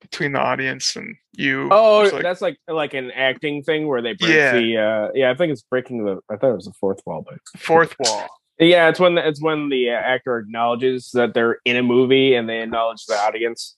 between 0.00 0.32
the 0.32 0.38
audience 0.40 0.96
and 0.96 1.16
you? 1.32 1.68
Oh, 1.70 2.08
like- 2.12 2.22
that's 2.22 2.40
like 2.42 2.58
like 2.68 2.94
an 2.94 3.10
acting 3.12 3.62
thing 3.62 3.86
where 3.86 4.02
they 4.02 4.12
break 4.14 4.32
Yeah. 4.34 4.52
the 4.52 4.76
uh 4.76 5.08
yeah, 5.14 5.30
I 5.30 5.34
think 5.34 5.52
it's 5.52 5.62
breaking 5.62 6.04
the 6.04 6.18
I 6.30 6.36
thought 6.36 6.50
it 6.50 6.56
was 6.56 6.66
the 6.66 6.72
fourth 6.78 7.00
wall, 7.06 7.24
but 7.28 7.38
fourth 7.60 7.94
wall. 8.00 8.28
yeah, 8.58 8.88
it's 8.88 9.00
when 9.00 9.16
it's 9.18 9.40
when 9.42 9.68
the 9.70 9.90
uh, 9.90 9.94
actor 9.94 10.38
acknowledges 10.38 11.10
that 11.14 11.32
they're 11.32 11.58
in 11.64 11.76
a 11.76 11.82
movie 11.82 12.34
and 12.34 12.48
they 12.48 12.60
acknowledge 12.62 13.06
the 13.06 13.14
audience. 13.14 13.76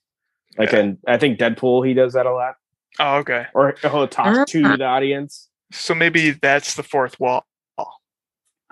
Like 0.58 0.72
Yeah. 0.72 0.78
in 0.80 0.98
I 1.06 1.18
think 1.18 1.38
Deadpool 1.38 1.86
he 1.86 1.94
does 1.94 2.14
that 2.14 2.26
a 2.26 2.32
lot. 2.32 2.54
Oh, 2.98 3.16
okay. 3.18 3.46
Or 3.54 3.74
he'll 3.82 4.08
talk 4.08 4.46
to 4.48 4.64
Ah. 4.64 4.76
the 4.76 4.84
audience. 4.84 5.48
So 5.70 5.94
maybe 5.94 6.30
that's 6.30 6.74
the 6.74 6.82
fourth 6.82 7.20
wall, 7.20 7.44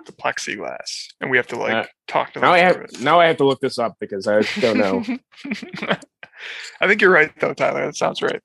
the 0.05 0.11
plexiglass, 0.11 1.07
and 1.21 1.29
we 1.29 1.37
have 1.37 1.47
to 1.47 1.57
like 1.57 1.73
Uh, 1.73 1.85
talk 2.07 2.33
to 2.33 2.39
them. 2.39 2.47
Now 2.47 2.53
I 2.53 2.71
through 2.71 2.85
have 2.91 3.01
now 3.01 3.19
I 3.19 3.27
have 3.27 3.37
to 3.37 3.45
look 3.45 3.59
this 3.59 3.77
up 3.77 3.95
because 3.99 4.27
I 4.27 4.41
don't 4.59 4.77
know. 4.77 5.03
I 6.81 6.87
think 6.87 7.01
you're 7.01 7.11
right 7.11 7.31
though, 7.39 7.53
Tyler. 7.53 7.85
That 7.85 7.95
sounds 7.95 8.21
right. 8.21 8.41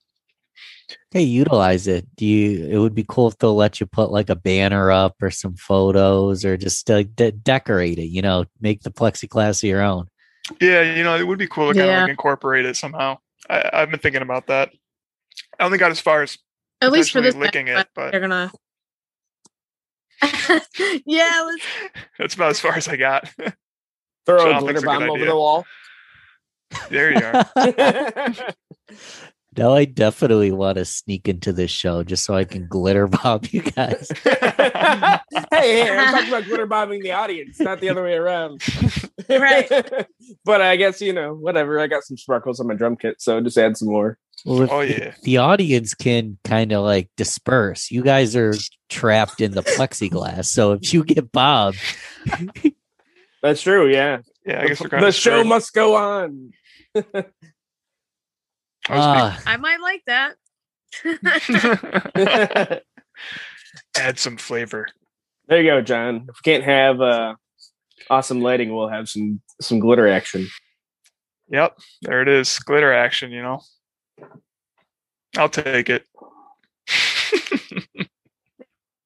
Hey, 1.12 1.22
utilize 1.22 1.86
it. 1.86 2.06
Do 2.16 2.26
you? 2.26 2.66
It 2.66 2.78
would 2.78 2.94
be 2.94 3.04
cool 3.08 3.28
if 3.28 3.38
they'll 3.38 3.54
let 3.54 3.80
you 3.80 3.86
put 3.86 4.10
like 4.10 4.28
a 4.30 4.36
banner 4.36 4.90
up 4.90 5.16
or 5.22 5.30
some 5.30 5.54
photos 5.54 6.44
or 6.44 6.56
just 6.56 6.88
like 6.88 7.14
de- 7.14 7.32
decorate 7.32 7.98
it. 7.98 8.08
You 8.08 8.22
know, 8.22 8.44
make 8.60 8.82
the 8.82 8.90
plexiglass 8.90 9.62
your 9.62 9.82
own. 9.82 10.08
Yeah, 10.60 10.82
you 10.82 11.04
know, 11.04 11.16
it 11.16 11.26
would 11.26 11.38
be 11.38 11.46
cool 11.46 11.72
to 11.72 11.78
kind 11.78 11.90
of 11.90 12.00
like 12.02 12.10
incorporate 12.10 12.64
it 12.64 12.76
somehow. 12.76 13.18
I, 13.48 13.70
I've 13.72 13.90
been 13.90 14.00
thinking 14.00 14.22
about 14.22 14.48
that. 14.48 14.70
I 15.58 15.64
only 15.64 15.78
got 15.78 15.90
as 15.90 16.00
far 16.00 16.22
as 16.22 16.38
At 16.80 16.92
least 16.92 17.12
for 17.12 17.20
potentially 17.20 17.40
this 17.40 17.54
licking 17.54 17.66
next 17.66 17.80
it, 17.80 17.88
but 17.94 18.10
they're 18.10 18.20
gonna. 18.20 18.50
yeah, 21.06 21.42
let's 21.46 21.64
that's 22.18 22.34
about 22.34 22.50
as 22.50 22.60
far 22.60 22.74
as 22.74 22.88
I 22.88 22.96
got. 22.96 23.28
Throw 24.26 24.36
Which 24.36 24.44
I 24.44 24.48
a 24.48 24.52
don't 24.52 24.60
glitter 24.60 24.80
think's 24.80 24.82
a 24.82 24.86
bomb 24.86 25.10
over 25.10 25.24
the 25.24 25.36
wall. 25.36 25.64
there 26.90 27.12
you 27.12 27.24
are. 27.24 28.54
now 29.56 29.72
I 29.72 29.86
definitely 29.86 30.52
want 30.52 30.76
to 30.76 30.84
sneak 30.84 31.26
into 31.26 31.52
this 31.52 31.70
show 31.70 32.04
just 32.04 32.24
so 32.24 32.34
I 32.34 32.44
can 32.44 32.68
glitter 32.68 33.06
bomb 33.08 33.40
you 33.50 33.62
guys. 33.62 34.08
hey, 34.22 35.18
hey, 35.50 35.90
I'm 35.90 36.12
talking 36.12 36.28
about 36.28 36.44
glitter 36.44 36.66
bombing 36.66 37.02
the 37.02 37.12
audience, 37.12 37.58
not 37.58 37.80
the 37.80 37.88
other 37.88 38.02
way 38.02 38.14
around. 38.14 38.62
Right. 39.28 39.68
but 40.44 40.60
I 40.60 40.76
guess 40.76 41.00
you 41.00 41.12
know, 41.12 41.34
whatever. 41.34 41.80
I 41.80 41.86
got 41.86 42.04
some 42.04 42.16
sparkles 42.18 42.60
on 42.60 42.66
my 42.66 42.74
drum 42.74 42.96
kit, 42.96 43.16
so 43.22 43.40
just 43.40 43.56
add 43.56 43.76
some 43.76 43.88
more. 43.88 44.18
Well, 44.44 44.62
if 44.62 44.70
Oh, 44.70 44.80
the- 44.86 44.88
yeah. 44.98 45.14
the 45.22 45.36
audience 45.38 45.94
can 45.94 46.38
kind 46.44 46.72
of 46.72 46.82
like 46.84 47.08
disperse. 47.16 47.90
You 47.90 48.02
guys 48.02 48.34
are 48.36 48.54
trapped 48.88 49.40
in 49.40 49.52
the 49.52 49.62
plexiglass, 49.62 50.46
so 50.46 50.72
if 50.72 50.92
you 50.94 51.04
get 51.04 51.30
bombed, 51.32 51.76
That's 53.42 53.62
true. 53.62 53.88
Yeah, 53.90 54.18
Yeah, 54.46 54.60
I 54.62 54.66
guess 54.68 54.78
the, 54.78 54.84
we're 54.84 54.90
kind 54.90 55.02
the 55.04 55.08
of 55.08 55.14
show 55.14 55.44
must 55.44 55.72
go 55.72 55.96
on. 55.96 56.52
ah, 58.88 59.40
I 59.46 59.56
might 59.56 59.80
like 59.80 60.02
that. 60.06 60.36
add 63.96 64.18
some 64.18 64.36
flavor. 64.36 64.88
There 65.48 65.60
you 65.60 65.70
go, 65.70 65.80
John. 65.80 66.26
If 66.28 66.36
we 66.44 66.52
can't 66.52 66.64
have 66.64 67.00
uh, 67.00 67.34
awesome 68.08 68.40
lighting, 68.40 68.74
we'll 68.74 68.88
have 68.88 69.08
some 69.08 69.40
some 69.60 69.78
glitter 69.80 70.06
action. 70.08 70.46
Yep, 71.48 71.78
there 72.02 72.22
it 72.22 72.28
is. 72.28 72.58
Glitter 72.60 72.92
action, 72.92 73.30
you 73.32 73.42
know. 73.42 73.60
I'll 75.36 75.48
take 75.48 75.90
it. 75.90 76.06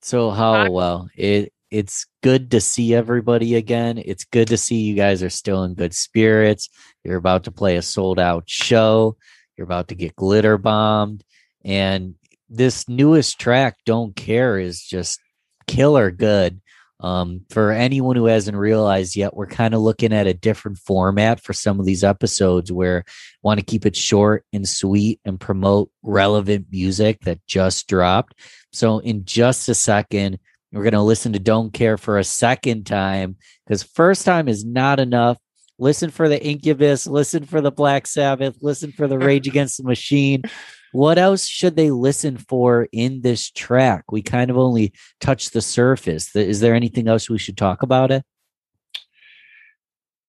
so 0.02 0.30
how 0.30 0.70
well 0.70 1.08
it 1.16 1.52
it's 1.70 2.06
good 2.22 2.52
to 2.52 2.60
see 2.60 2.94
everybody 2.94 3.56
again. 3.56 4.00
It's 4.04 4.24
good 4.24 4.48
to 4.48 4.56
see 4.56 4.76
you 4.82 4.94
guys 4.94 5.24
are 5.24 5.30
still 5.30 5.64
in 5.64 5.74
good 5.74 5.92
spirits. 5.92 6.68
You're 7.02 7.16
about 7.16 7.44
to 7.44 7.50
play 7.50 7.76
a 7.76 7.82
sold 7.82 8.20
out 8.20 8.44
show. 8.46 9.16
You're 9.56 9.64
about 9.64 9.88
to 9.88 9.96
get 9.96 10.14
glitter 10.14 10.56
bombed, 10.56 11.24
and 11.64 12.14
this 12.48 12.88
newest 12.88 13.40
track, 13.40 13.76
"Don't 13.84 14.14
Care," 14.14 14.58
is 14.58 14.82
just 14.82 15.20
killer 15.66 16.10
good. 16.10 16.60
Um, 17.04 17.42
for 17.50 17.70
anyone 17.70 18.16
who 18.16 18.24
hasn't 18.24 18.56
realized 18.56 19.14
yet, 19.14 19.36
we're 19.36 19.46
kind 19.46 19.74
of 19.74 19.82
looking 19.82 20.10
at 20.10 20.26
a 20.26 20.32
different 20.32 20.78
format 20.78 21.38
for 21.38 21.52
some 21.52 21.78
of 21.78 21.84
these 21.84 22.02
episodes 22.02 22.72
where 22.72 23.04
want 23.42 23.60
to 23.60 23.66
keep 23.66 23.84
it 23.84 23.94
short 23.94 24.46
and 24.54 24.66
sweet 24.66 25.20
and 25.22 25.38
promote 25.38 25.90
relevant 26.02 26.68
music 26.70 27.20
that 27.24 27.46
just 27.46 27.88
dropped. 27.88 28.40
So, 28.72 29.00
in 29.00 29.26
just 29.26 29.68
a 29.68 29.74
second, 29.74 30.38
we're 30.72 30.82
going 30.82 30.94
to 30.94 31.02
listen 31.02 31.34
to 31.34 31.38
Don't 31.38 31.74
Care 31.74 31.98
for 31.98 32.18
a 32.18 32.24
second 32.24 32.86
time 32.86 33.36
because 33.66 33.82
first 33.82 34.24
time 34.24 34.48
is 34.48 34.64
not 34.64 34.98
enough. 34.98 35.36
Listen 35.78 36.10
for 36.10 36.30
the 36.30 36.42
Incubus, 36.42 37.06
listen 37.06 37.44
for 37.44 37.60
the 37.60 37.70
Black 37.70 38.06
Sabbath, 38.06 38.56
listen 38.62 38.92
for 38.92 39.08
the 39.08 39.18
Rage 39.18 39.46
Against 39.46 39.76
the 39.76 39.84
Machine. 39.84 40.42
What 40.94 41.18
else 41.18 41.48
should 41.48 41.74
they 41.74 41.90
listen 41.90 42.36
for 42.36 42.86
in 42.92 43.22
this 43.22 43.50
track? 43.50 44.12
We 44.12 44.22
kind 44.22 44.48
of 44.48 44.56
only 44.56 44.92
touched 45.20 45.52
the 45.52 45.60
surface. 45.60 46.36
Is 46.36 46.60
there 46.60 46.72
anything 46.72 47.08
else 47.08 47.28
we 47.28 47.36
should 47.36 47.56
talk 47.56 47.82
about 47.82 48.12
it? 48.12 48.22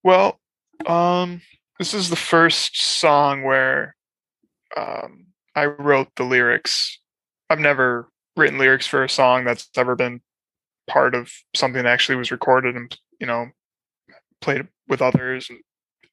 Well, 0.04 0.40
um, 0.88 1.44
this 1.78 1.94
is 1.94 2.10
the 2.10 2.16
first 2.16 2.82
song 2.82 3.44
where 3.44 3.96
um, 4.76 5.28
I 5.56 5.66
wrote 5.66 6.08
the 6.16 6.24
lyrics. 6.24 7.00
I've 7.48 7.60
never 7.60 8.10
written 8.36 8.58
lyrics 8.58 8.88
for 8.88 9.04
a 9.04 9.10
song 9.10 9.46
that's 9.46 9.70
ever 9.78 9.96
been 9.96 10.20
part 10.88 11.14
of 11.14 11.32
something 11.56 11.84
that 11.84 11.92
actually 11.92 12.16
was 12.16 12.32
recorded 12.32 12.76
and 12.76 12.98
you 13.20 13.28
know 13.28 13.50
played 14.42 14.68
with 14.88 15.04
others. 15.04 15.48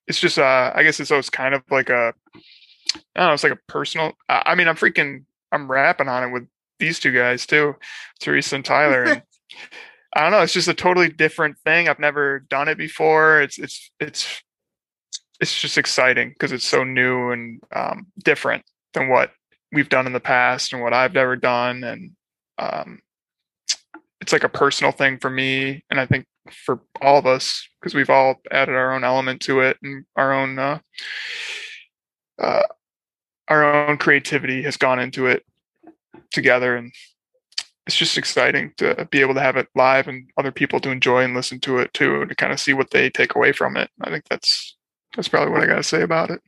It's 0.06 0.20
just, 0.20 0.38
uh, 0.38 0.72
I 0.74 0.82
guess 0.82 1.00
it's 1.00 1.08
so 1.08 1.16
it's 1.16 1.30
kind 1.30 1.54
of 1.54 1.62
like 1.70 1.88
a, 1.88 2.12
I 2.94 3.20
don't 3.20 3.28
know, 3.28 3.32
it's 3.34 3.42
like 3.42 3.52
a 3.52 3.72
personal. 3.72 4.12
I, 4.28 4.42
I 4.46 4.54
mean, 4.54 4.68
I'm 4.68 4.76
freaking, 4.76 5.24
I'm 5.50 5.70
rapping 5.70 6.08
on 6.08 6.24
it 6.24 6.32
with 6.32 6.46
these 6.78 6.98
two 6.98 7.12
guys 7.12 7.46
too, 7.46 7.76
Teresa 8.20 8.56
and 8.56 8.64
Tyler. 8.64 9.04
And 9.04 9.22
I 10.14 10.22
don't 10.22 10.32
know. 10.32 10.42
It's 10.42 10.52
just 10.52 10.68
a 10.68 10.74
totally 10.74 11.08
different 11.08 11.58
thing. 11.64 11.88
I've 11.88 11.98
never 11.98 12.40
done 12.40 12.68
it 12.68 12.76
before. 12.76 13.40
It's 13.40 13.58
it's 13.58 13.90
it's 13.98 14.42
it's 15.40 15.58
just 15.58 15.78
exciting 15.78 16.30
because 16.30 16.52
it's 16.52 16.66
so 16.66 16.84
new 16.84 17.30
and 17.30 17.60
um, 17.74 18.06
different 18.22 18.64
than 18.94 19.08
what 19.08 19.32
we've 19.72 19.88
done 19.88 20.06
in 20.06 20.12
the 20.12 20.20
past 20.20 20.72
and 20.72 20.82
what 20.82 20.92
I've 20.92 21.14
never 21.14 21.34
done. 21.36 21.82
And 21.82 22.10
um, 22.58 23.00
it's 24.20 24.32
like 24.32 24.44
a 24.44 24.48
personal 24.48 24.92
thing 24.92 25.18
for 25.18 25.30
me, 25.30 25.82
and 25.90 25.98
I 25.98 26.06
think 26.06 26.26
for 26.50 26.80
all 27.00 27.18
of 27.18 27.26
us 27.26 27.66
because 27.80 27.94
we've 27.94 28.10
all 28.10 28.36
added 28.50 28.74
our 28.74 28.92
own 28.92 29.04
element 29.04 29.40
to 29.42 29.60
it 29.60 29.76
and 29.82 30.04
our 30.16 30.32
own 30.32 30.58
uh, 30.58 30.78
uh, 32.38 32.62
our 33.52 33.88
own 33.88 33.98
creativity 33.98 34.62
has 34.62 34.76
gone 34.76 34.98
into 34.98 35.26
it 35.26 35.44
together 36.30 36.76
and 36.76 36.92
it's 37.86 37.96
just 37.96 38.16
exciting 38.16 38.72
to 38.76 39.06
be 39.10 39.20
able 39.20 39.34
to 39.34 39.40
have 39.40 39.56
it 39.56 39.68
live 39.74 40.06
and 40.06 40.30
other 40.36 40.52
people 40.52 40.80
to 40.80 40.90
enjoy 40.90 41.22
and 41.22 41.34
listen 41.34 41.58
to 41.60 41.78
it 41.78 41.92
too 41.92 42.20
and 42.20 42.28
to 42.28 42.34
kind 42.34 42.52
of 42.52 42.60
see 42.60 42.72
what 42.72 42.90
they 42.90 43.10
take 43.10 43.34
away 43.34 43.52
from 43.52 43.76
it 43.76 43.90
i 44.00 44.10
think 44.10 44.24
that's 44.28 44.76
that's 45.16 45.28
probably 45.28 45.52
what 45.52 45.62
i 45.62 45.66
got 45.66 45.76
to 45.76 45.82
say 45.82 46.02
about 46.02 46.30
it 46.30 46.40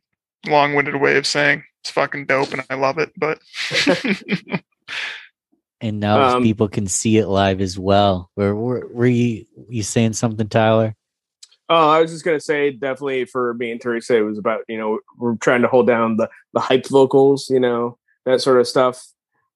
long-winded 0.46 0.96
way 0.96 1.16
of 1.16 1.26
saying 1.26 1.64
it's 1.80 1.90
fucking 1.90 2.26
dope 2.26 2.52
and 2.52 2.64
i 2.70 2.74
love 2.74 2.98
it 2.98 3.12
but 3.16 3.38
And 5.84 6.00
now 6.00 6.36
Um, 6.36 6.42
people 6.42 6.68
can 6.68 6.86
see 6.86 7.18
it 7.18 7.26
live 7.26 7.60
as 7.60 7.78
well. 7.78 8.30
Were, 8.36 8.54
were, 8.54 8.86
were 8.90 9.06
you 9.06 9.44
you 9.68 9.82
saying 9.82 10.14
something, 10.14 10.48
Tyler? 10.48 10.94
Oh, 11.68 11.90
I 11.90 12.00
was 12.00 12.10
just 12.10 12.24
gonna 12.24 12.40
say, 12.40 12.70
definitely 12.70 13.24
for 13.24 13.54
me 13.54 13.72
and 13.72 13.80
Teresa, 13.80 14.16
it 14.16 14.22
was 14.22 14.38
about 14.38 14.60
you 14.68 14.78
know 14.78 15.00
we're 15.18 15.36
trying 15.36 15.62
to 15.62 15.68
hold 15.68 15.86
down 15.86 16.16
the 16.16 16.28
the 16.52 16.60
hype 16.60 16.86
vocals, 16.88 17.48
you 17.50 17.60
know 17.60 17.98
that 18.26 18.40
sort 18.40 18.60
of 18.60 18.68
stuff. 18.68 19.04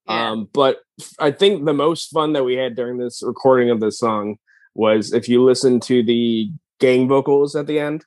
Yeah. 0.06 0.30
Um, 0.30 0.48
but 0.52 0.78
I 1.18 1.30
think 1.30 1.64
the 1.64 1.74
most 1.74 2.10
fun 2.10 2.32
that 2.32 2.44
we 2.44 2.54
had 2.54 2.76
during 2.76 2.98
this 2.98 3.22
recording 3.22 3.70
of 3.70 3.80
this 3.80 3.98
song 3.98 4.38
was 4.74 5.12
if 5.12 5.28
you 5.28 5.42
listen 5.42 5.80
to 5.80 6.02
the 6.02 6.50
gang 6.78 7.08
vocals 7.08 7.54
at 7.56 7.66
the 7.66 7.78
end. 7.78 8.04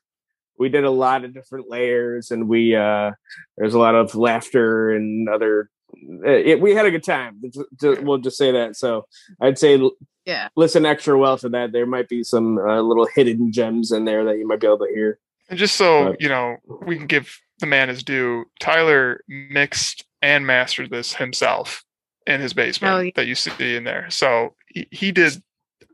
We 0.58 0.68
did 0.68 0.84
a 0.84 0.90
lot 0.90 1.24
of 1.24 1.34
different 1.34 1.68
layers, 1.68 2.30
and 2.30 2.48
we 2.48 2.74
uh, 2.76 3.12
there's 3.56 3.74
a 3.74 3.78
lot 3.78 3.94
of 3.94 4.14
laughter 4.14 4.90
and 4.90 5.28
other. 5.28 5.70
It, 5.94 6.60
we 6.60 6.74
had 6.74 6.86
a 6.86 6.90
good 6.90 7.04
time. 7.04 7.40
Ju- 7.52 7.66
ju- 7.80 7.98
We'll 8.02 8.18
just 8.18 8.36
say 8.36 8.50
that. 8.52 8.76
So 8.76 9.06
I'd 9.40 9.58
say 9.58 9.80
Yeah. 10.24 10.48
listen 10.56 10.86
extra 10.86 11.18
well 11.18 11.36
to 11.38 11.48
that. 11.50 11.72
There 11.72 11.86
might 11.86 12.08
be 12.08 12.22
some 12.24 12.58
uh, 12.58 12.80
little 12.80 13.06
hidden 13.14 13.52
gems 13.52 13.92
in 13.92 14.04
there 14.04 14.24
that 14.24 14.38
you 14.38 14.46
might 14.46 14.60
be 14.60 14.66
able 14.66 14.78
to 14.78 14.92
hear. 14.94 15.18
and 15.48 15.58
just 15.58 15.76
so 15.76 16.06
Right. 16.10 16.16
you 16.20 16.28
know 16.28 16.56
we 16.86 16.96
can 16.96 17.06
give 17.06 17.36
the 17.58 17.66
man 17.66 17.88
his 17.88 18.02
due. 18.02 18.44
Tyler 18.60 19.22
mixed 19.28 20.04
and 20.22 20.46
mastered 20.46 20.90
this 20.90 21.14
himself 21.14 21.84
in 22.26 22.40
his 22.40 22.52
basement 22.52 22.94
Oh, 22.94 23.00
yeah. 23.00 23.10
that 23.16 23.26
you 23.26 23.34
see 23.34 23.76
in 23.76 23.84
there. 23.84 24.06
So 24.10 24.54
he, 24.68 24.86
he 24.90 25.12
did 25.12 25.42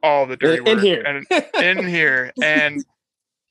all 0.02 0.26
the 0.26 0.36
dirty 0.36 0.58
In 0.58 0.64
work 0.76 0.84
here. 0.84 1.02
and 1.02 1.26
in 1.80 1.86
here, 1.86 2.32
and 2.42 2.84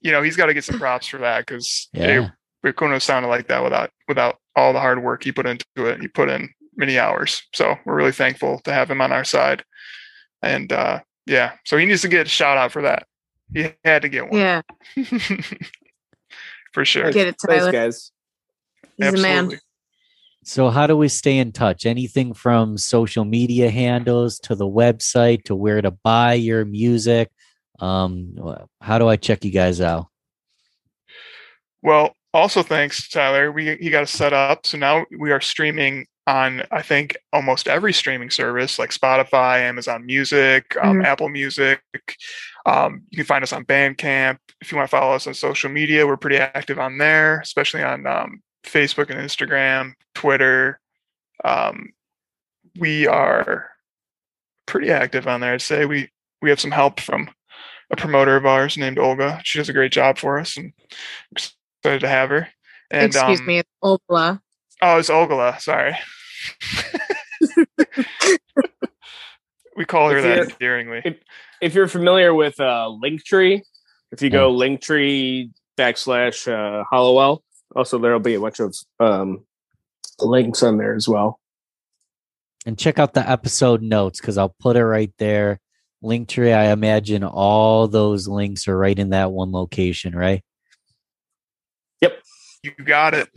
you 0.02 0.12
know 0.12 0.22
he's 0.22 0.36
got 0.38 0.46
to 0.46 0.54
get 0.54 0.64
some 0.64 0.80
props 0.80 1.08
for 1.08 1.18
that 1.20 1.46
because 1.46 1.90
Yeah. 1.94 2.26
it, 2.64 2.70
it 2.70 2.76
couldn't 2.76 2.94
have 2.94 3.04
sounded 3.04 3.28
like 3.30 3.48
that 3.48 3.64
without 3.64 3.92
without 4.08 4.38
all 4.58 4.74
the 4.74 4.80
hard 4.82 5.02
work 5.04 5.24
he 5.24 5.32
put 5.32 5.46
into 5.46 5.66
it. 5.78 6.02
He 6.02 6.08
put 6.10 6.28
in 6.30 6.50
many 6.76 6.98
hours, 7.00 7.44
so 7.54 7.76
we're 7.86 7.96
really 7.96 8.12
thankful 8.12 8.60
to 8.66 8.74
have 8.74 8.92
him 8.92 9.00
on 9.02 9.12
our 9.14 9.24
side. 9.24 9.64
And 10.42 10.72
uh, 10.74 11.00
yeah, 11.26 11.54
so 11.66 11.78
he 11.78 11.86
needs 11.86 12.02
to 12.02 12.08
get 12.10 12.26
a 12.26 12.30
shout 12.30 12.58
out 12.58 12.72
for 12.72 12.82
that. 12.82 13.08
He 13.54 13.70
had 13.86 14.02
to 14.02 14.10
get 14.10 14.30
one 14.30 14.40
Yeah, 14.40 14.62
for 16.74 16.84
sure. 16.84 17.12
get 17.12 17.28
it, 17.28 17.36
Thanks, 17.42 17.62
Tyler. 17.62 17.72
guys. 17.72 18.12
He's 18.98 19.14
a 19.14 19.18
man. 19.18 19.52
So, 20.44 20.70
how 20.70 20.88
do 20.88 20.96
we 20.98 21.08
stay 21.10 21.38
in 21.38 21.52
touch? 21.52 21.86
Anything 21.86 22.34
from 22.34 22.78
social 22.78 23.26
media 23.26 23.70
handles 23.70 24.40
to 24.40 24.56
the 24.56 24.66
website 24.68 25.44
to 25.44 25.56
where 25.56 25.82
to 25.82 25.92
buy 25.92 26.34
your 26.34 26.66
music? 26.66 27.30
Um, 27.80 28.36
how 28.82 28.98
do 28.98 29.08
I 29.08 29.18
check 29.18 29.44
you 29.46 29.52
guys 29.52 29.82
out? 29.82 30.08
Well, 31.84 32.16
also 32.38 32.64
thanks, 32.64 33.10
Tyler. 33.10 33.52
We 33.52 33.76
he 33.78 33.90
got 33.90 34.04
us 34.04 34.12
set 34.12 34.34
up. 34.34 34.66
So 34.66 34.78
now 34.78 35.06
we 35.20 35.32
are 35.32 35.42
streaming 35.42 36.06
on 36.28 36.64
I 36.72 36.82
think 36.82 37.18
almost 37.34 37.68
every 37.68 37.94
streaming 37.94 38.30
service 38.30 38.78
like 38.80 38.92
Spotify, 38.92 39.62
Amazon 39.62 40.06
Music, 40.06 40.76
um, 40.82 40.98
Mhm. 41.00 41.06
Apple 41.06 41.30
Music. 41.30 41.82
Um, 42.66 43.04
you 43.10 43.18
can 43.18 43.26
find 43.26 43.44
us 43.44 43.54
on 43.54 43.66
Bandcamp. 43.66 44.38
If 44.62 44.72
you 44.72 44.78
want 44.78 44.90
to 44.90 44.96
follow 44.98 45.16
us 45.16 45.28
on 45.28 45.34
social 45.34 45.70
media, 45.70 46.06
we're 46.06 46.18
pretty 46.18 46.38
active 46.38 46.80
on 46.80 46.98
there, 46.98 47.40
especially 47.40 47.84
on 47.84 48.06
um, 48.06 48.42
Facebook 48.66 49.10
and 49.10 49.20
Instagram, 49.20 49.94
Twitter. 50.16 50.80
Um, 51.46 51.94
we 52.80 53.08
are 53.08 53.70
pretty 54.66 54.92
active 54.92 55.28
on 55.28 55.40
there. 55.42 55.54
I'd 55.54 55.62
say 55.62 55.86
we 55.86 56.10
we 56.42 56.50
have 56.50 56.60
some 56.60 56.72
help 56.72 57.00
from 57.00 57.30
a 57.92 57.96
promoter 57.96 58.36
of 58.36 58.46
ours 58.46 58.78
named 58.78 59.00
Olga. 59.00 59.42
She 59.44 59.60
does 59.60 59.70
a 59.70 59.74
great 59.74 59.92
job 59.94 60.18
for 60.18 60.40
us, 60.40 60.58
and 60.58 60.74
excited 61.88 62.02
to 62.02 62.10
have 62.10 62.30
her. 62.30 62.48
And 62.92 63.14
Excuse 63.14 63.40
um, 63.40 63.46
me, 63.46 63.60
it's 63.60 63.70
Opla. 63.84 64.42
Oh, 64.82 65.00
it's 65.00 65.10
Ogla. 65.10 65.60
Sorry. 65.60 65.98
we 69.76 69.86
call 69.86 70.10
her 70.10 70.18
If 70.18 70.24
that 70.24 70.52
endearingly. 70.52 71.20
If 71.62 71.74
you're 71.74 71.88
familiar 71.88 72.34
with 72.34 72.60
uh, 72.60 72.90
Linktree, 73.04 73.62
if 74.12 74.22
you 74.22 74.30
go 74.30 74.54
Linktree 74.54 75.52
backslash 75.78 76.48
uh, 76.48 76.84
Hollowell, 76.90 77.44
also 77.76 77.98
there'll 77.98 78.20
be 78.20 78.36
a 78.36 78.40
bunch 78.40 78.60
of 78.60 78.76
um, 79.00 79.46
links 80.20 80.64
on 80.64 80.78
there 80.78 80.96
as 80.96 81.08
well. 81.08 81.40
And 82.66 82.78
check 82.78 83.00
out 83.00 83.14
the 83.14 83.28
episode 83.28 83.82
notes 83.82 84.20
because 84.20 84.38
I'll 84.38 84.56
put 84.60 84.76
it 84.76 84.86
right 84.86 85.12
there. 85.18 85.60
Linktree, 86.04 86.56
I 86.56 86.72
imagine 86.72 87.24
all 87.24 87.88
those 87.88 88.28
links 88.28 88.68
are 88.68 88.78
right 88.78 88.98
in 88.98 89.10
that 89.10 89.32
one 89.32 89.52
location, 89.52 90.16
right? 90.16 90.44
You 92.64 92.72
got 92.72 93.14
it. 93.14 93.30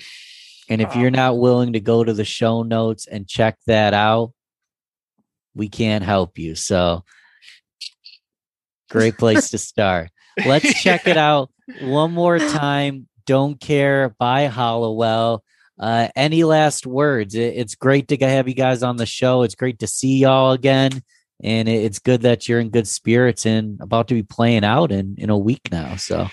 And 0.69 0.81
if 0.81 0.95
you're 0.95 1.11
not 1.11 1.39
willing 1.39 1.73
to 1.73 1.81
go 1.81 2.05
to 2.05 2.13
the 2.13 2.25
show 2.25 2.63
notes 2.63 3.07
and 3.07 3.27
check 3.27 3.59
that 3.67 3.93
out, 3.93 4.33
we 5.55 5.69
can't 5.69 6.05
help 6.05 6.39
you. 6.39 6.55
So, 6.55 7.05
great 8.89 9.19
place 9.19 9.51
to 9.51 9.59
start. 9.59 10.11
Let's 10.47 10.73
check 10.83 11.09
it 11.09 11.17
out 11.17 11.51
one 11.81 12.13
more 12.13 12.39
time. 12.39 13.09
Don't 13.27 13.61
care 13.61 14.15
by 14.19 14.47
Hollowell. 14.47 15.43
Uh, 15.79 16.09
any 16.15 16.45
last 16.45 16.87
words? 16.87 17.35
It, 17.35 17.55
it's 17.57 17.75
great 17.75 18.09
to 18.09 18.17
have 18.19 18.47
you 18.47 18.55
guys 18.55 18.83
on 18.83 18.97
the 18.97 19.07
show. 19.07 19.43
It's 19.43 19.55
great 19.55 19.81
to 19.81 19.87
see 19.87 20.19
y'all 20.19 20.53
again, 20.53 21.03
and 21.43 21.69
it, 21.69 21.85
it's 21.85 21.99
good 21.99 22.23
that 22.23 22.49
you're 22.49 22.61
in 22.61 22.71
good 22.71 22.87
spirits 22.87 23.45
and 23.45 23.81
about 23.81 24.09
to 24.09 24.15
be 24.15 24.23
playing 24.23 24.65
out 24.65 24.93
in 24.93 25.17
in 25.19 25.31
a 25.31 25.39
week 25.39 25.63
now. 25.73 25.97
So 25.97 26.29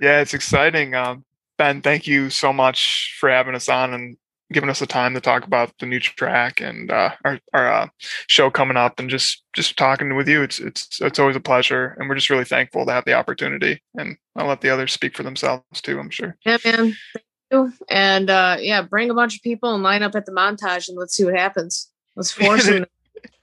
Yeah, 0.00 0.20
it's 0.20 0.32
exciting. 0.32 0.94
Um, 0.94 1.24
ben, 1.56 1.82
thank 1.82 2.06
you 2.06 2.30
so 2.30 2.52
much 2.52 3.16
for 3.18 3.28
having 3.30 3.54
us 3.54 3.68
on 3.68 3.94
and 3.94 4.16
giving 4.52 4.70
us 4.70 4.78
the 4.78 4.86
time 4.86 5.14
to 5.14 5.20
talk 5.20 5.44
about 5.44 5.72
the 5.80 5.86
new 5.86 5.98
track 5.98 6.60
and 6.60 6.90
uh, 6.90 7.10
our 7.24 7.38
our 7.52 7.72
uh, 7.72 7.88
show 8.26 8.50
coming 8.50 8.76
up 8.76 8.98
and 8.98 9.10
just 9.10 9.42
just 9.54 9.76
talking 9.76 10.16
with 10.16 10.28
you. 10.28 10.42
It's 10.42 10.58
it's 10.58 11.00
it's 11.00 11.18
always 11.18 11.36
a 11.36 11.40
pleasure, 11.40 11.96
and 11.98 12.08
we're 12.08 12.14
just 12.14 12.30
really 12.30 12.44
thankful 12.44 12.86
to 12.86 12.92
have 12.92 13.04
the 13.04 13.14
opportunity. 13.14 13.82
And 13.96 14.16
I'll 14.36 14.46
let 14.46 14.60
the 14.60 14.70
others 14.70 14.92
speak 14.92 15.16
for 15.16 15.22
themselves 15.22 15.80
too. 15.82 15.98
I'm 15.98 16.10
sure. 16.10 16.36
Yeah, 16.44 16.58
man. 16.64 16.96
Thank 17.12 17.26
you. 17.50 17.72
And 17.90 18.30
uh, 18.30 18.56
yeah, 18.60 18.82
bring 18.82 19.10
a 19.10 19.14
bunch 19.14 19.36
of 19.36 19.42
people 19.42 19.74
and 19.74 19.82
line 19.82 20.02
up 20.02 20.14
at 20.14 20.26
the 20.26 20.32
montage 20.32 20.88
and 20.88 20.96
let's 20.96 21.14
see 21.14 21.24
what 21.24 21.36
happens. 21.36 21.90
Let's 22.16 22.30
force 22.32 22.66
them. 22.66 22.86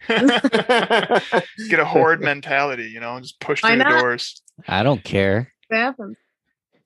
Get 0.08 1.80
a 1.80 1.86
horde 1.86 2.21
mentality, 2.21 2.86
you 2.86 3.00
know, 3.00 3.15
and 3.15 3.24
just 3.24 3.39
push 3.39 3.63
Why 3.63 3.76
through 3.76 3.84
the 3.84 4.00
doors. 4.00 4.41
I 4.67 4.84
don't 4.84 5.04
care. 5.04 5.52
to 5.71 5.78
happen. 5.78 6.15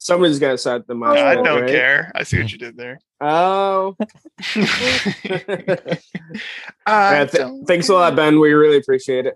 Somebody's 0.05 0.37
got 0.37 0.51
to 0.51 0.57
set 0.59 0.85
them 0.85 1.01
up. 1.01 1.17
I 1.17 1.33
don't 1.33 1.61
right? 1.61 1.71
care. 1.71 2.11
I 2.13 2.21
see 2.21 2.39
what 2.39 2.51
you 2.51 2.59
did 2.59 2.77
there. 2.77 2.99
Oh. 3.19 3.95
I 4.05 5.97
Yeah, 6.85 7.25
th- 7.25 7.47
thanks 7.65 7.89
a 7.89 7.93
lot, 7.95 8.15
Ben. 8.15 8.39
We 8.39 8.53
really 8.53 8.77
appreciate 8.77 9.25
it. 9.25 9.33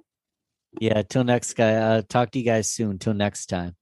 Yeah. 0.80 1.02
Till 1.02 1.24
next 1.24 1.54
guy. 1.54 1.74
Uh, 1.74 2.04
talk 2.08 2.30
to 2.34 2.40
you 2.40 2.46
guys 2.46 2.70
soon. 2.70 3.00
Till 3.00 3.16
next 3.16 3.48
time. 3.48 3.76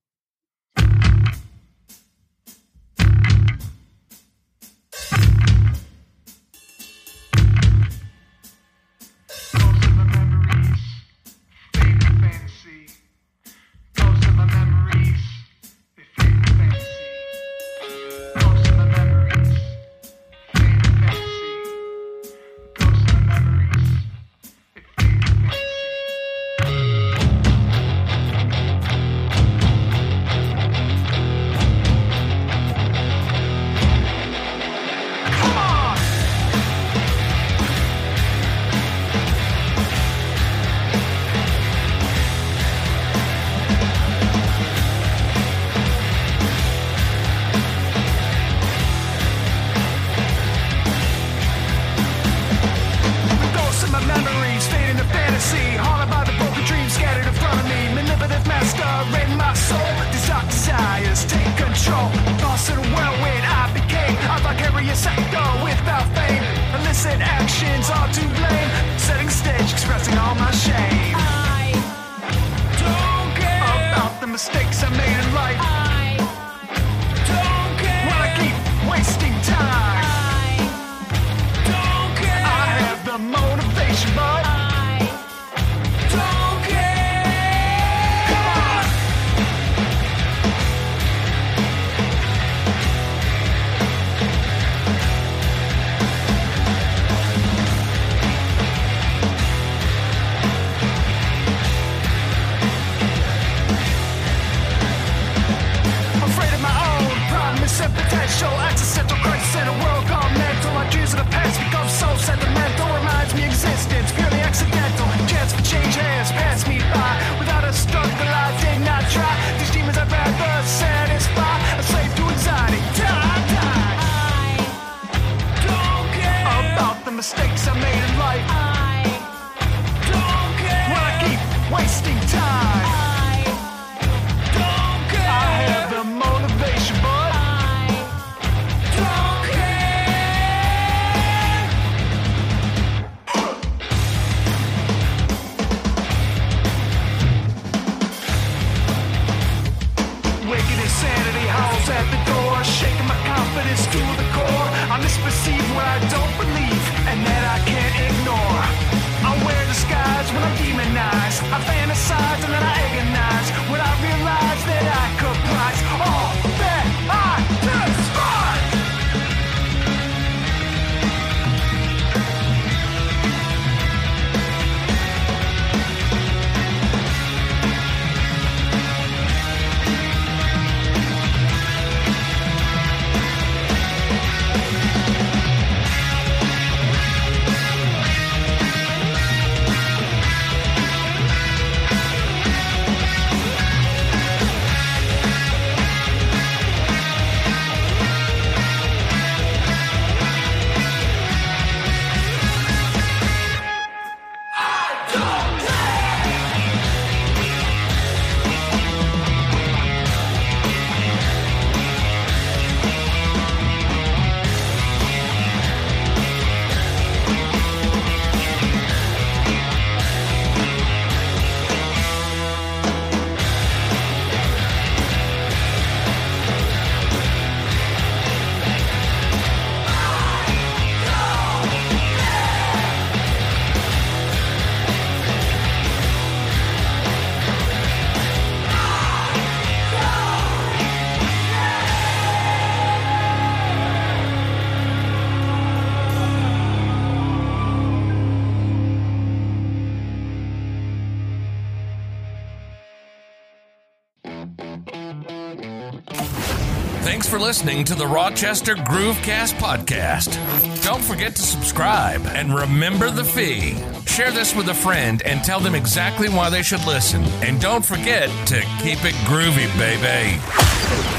Listening 257.48 257.86
to 257.86 257.96
the 257.96 258.06
Rochester 258.06 258.76
Groovecast 258.76 259.54
podcast. 259.54 260.36
Don't 260.84 261.02
forget 261.02 261.34
to 261.34 261.42
subscribe 261.42 262.20
and 262.26 262.54
remember 262.54 263.10
the 263.10 263.24
fee. 263.24 263.78
Share 264.06 264.32
this 264.32 264.54
with 264.54 264.68
a 264.68 264.74
friend 264.74 265.22
and 265.22 265.42
tell 265.46 265.62
them 265.62 265.74
exactly 265.74 266.28
why 266.28 266.50
they 266.50 266.62
should 266.62 266.86
listen. 266.86 267.24
And 267.42 267.62
don't 267.62 267.86
forget 267.86 268.28
to 268.48 268.60
keep 268.84 269.00
it 269.06 269.16
groovy, 269.24 269.70
baby. 269.80 271.17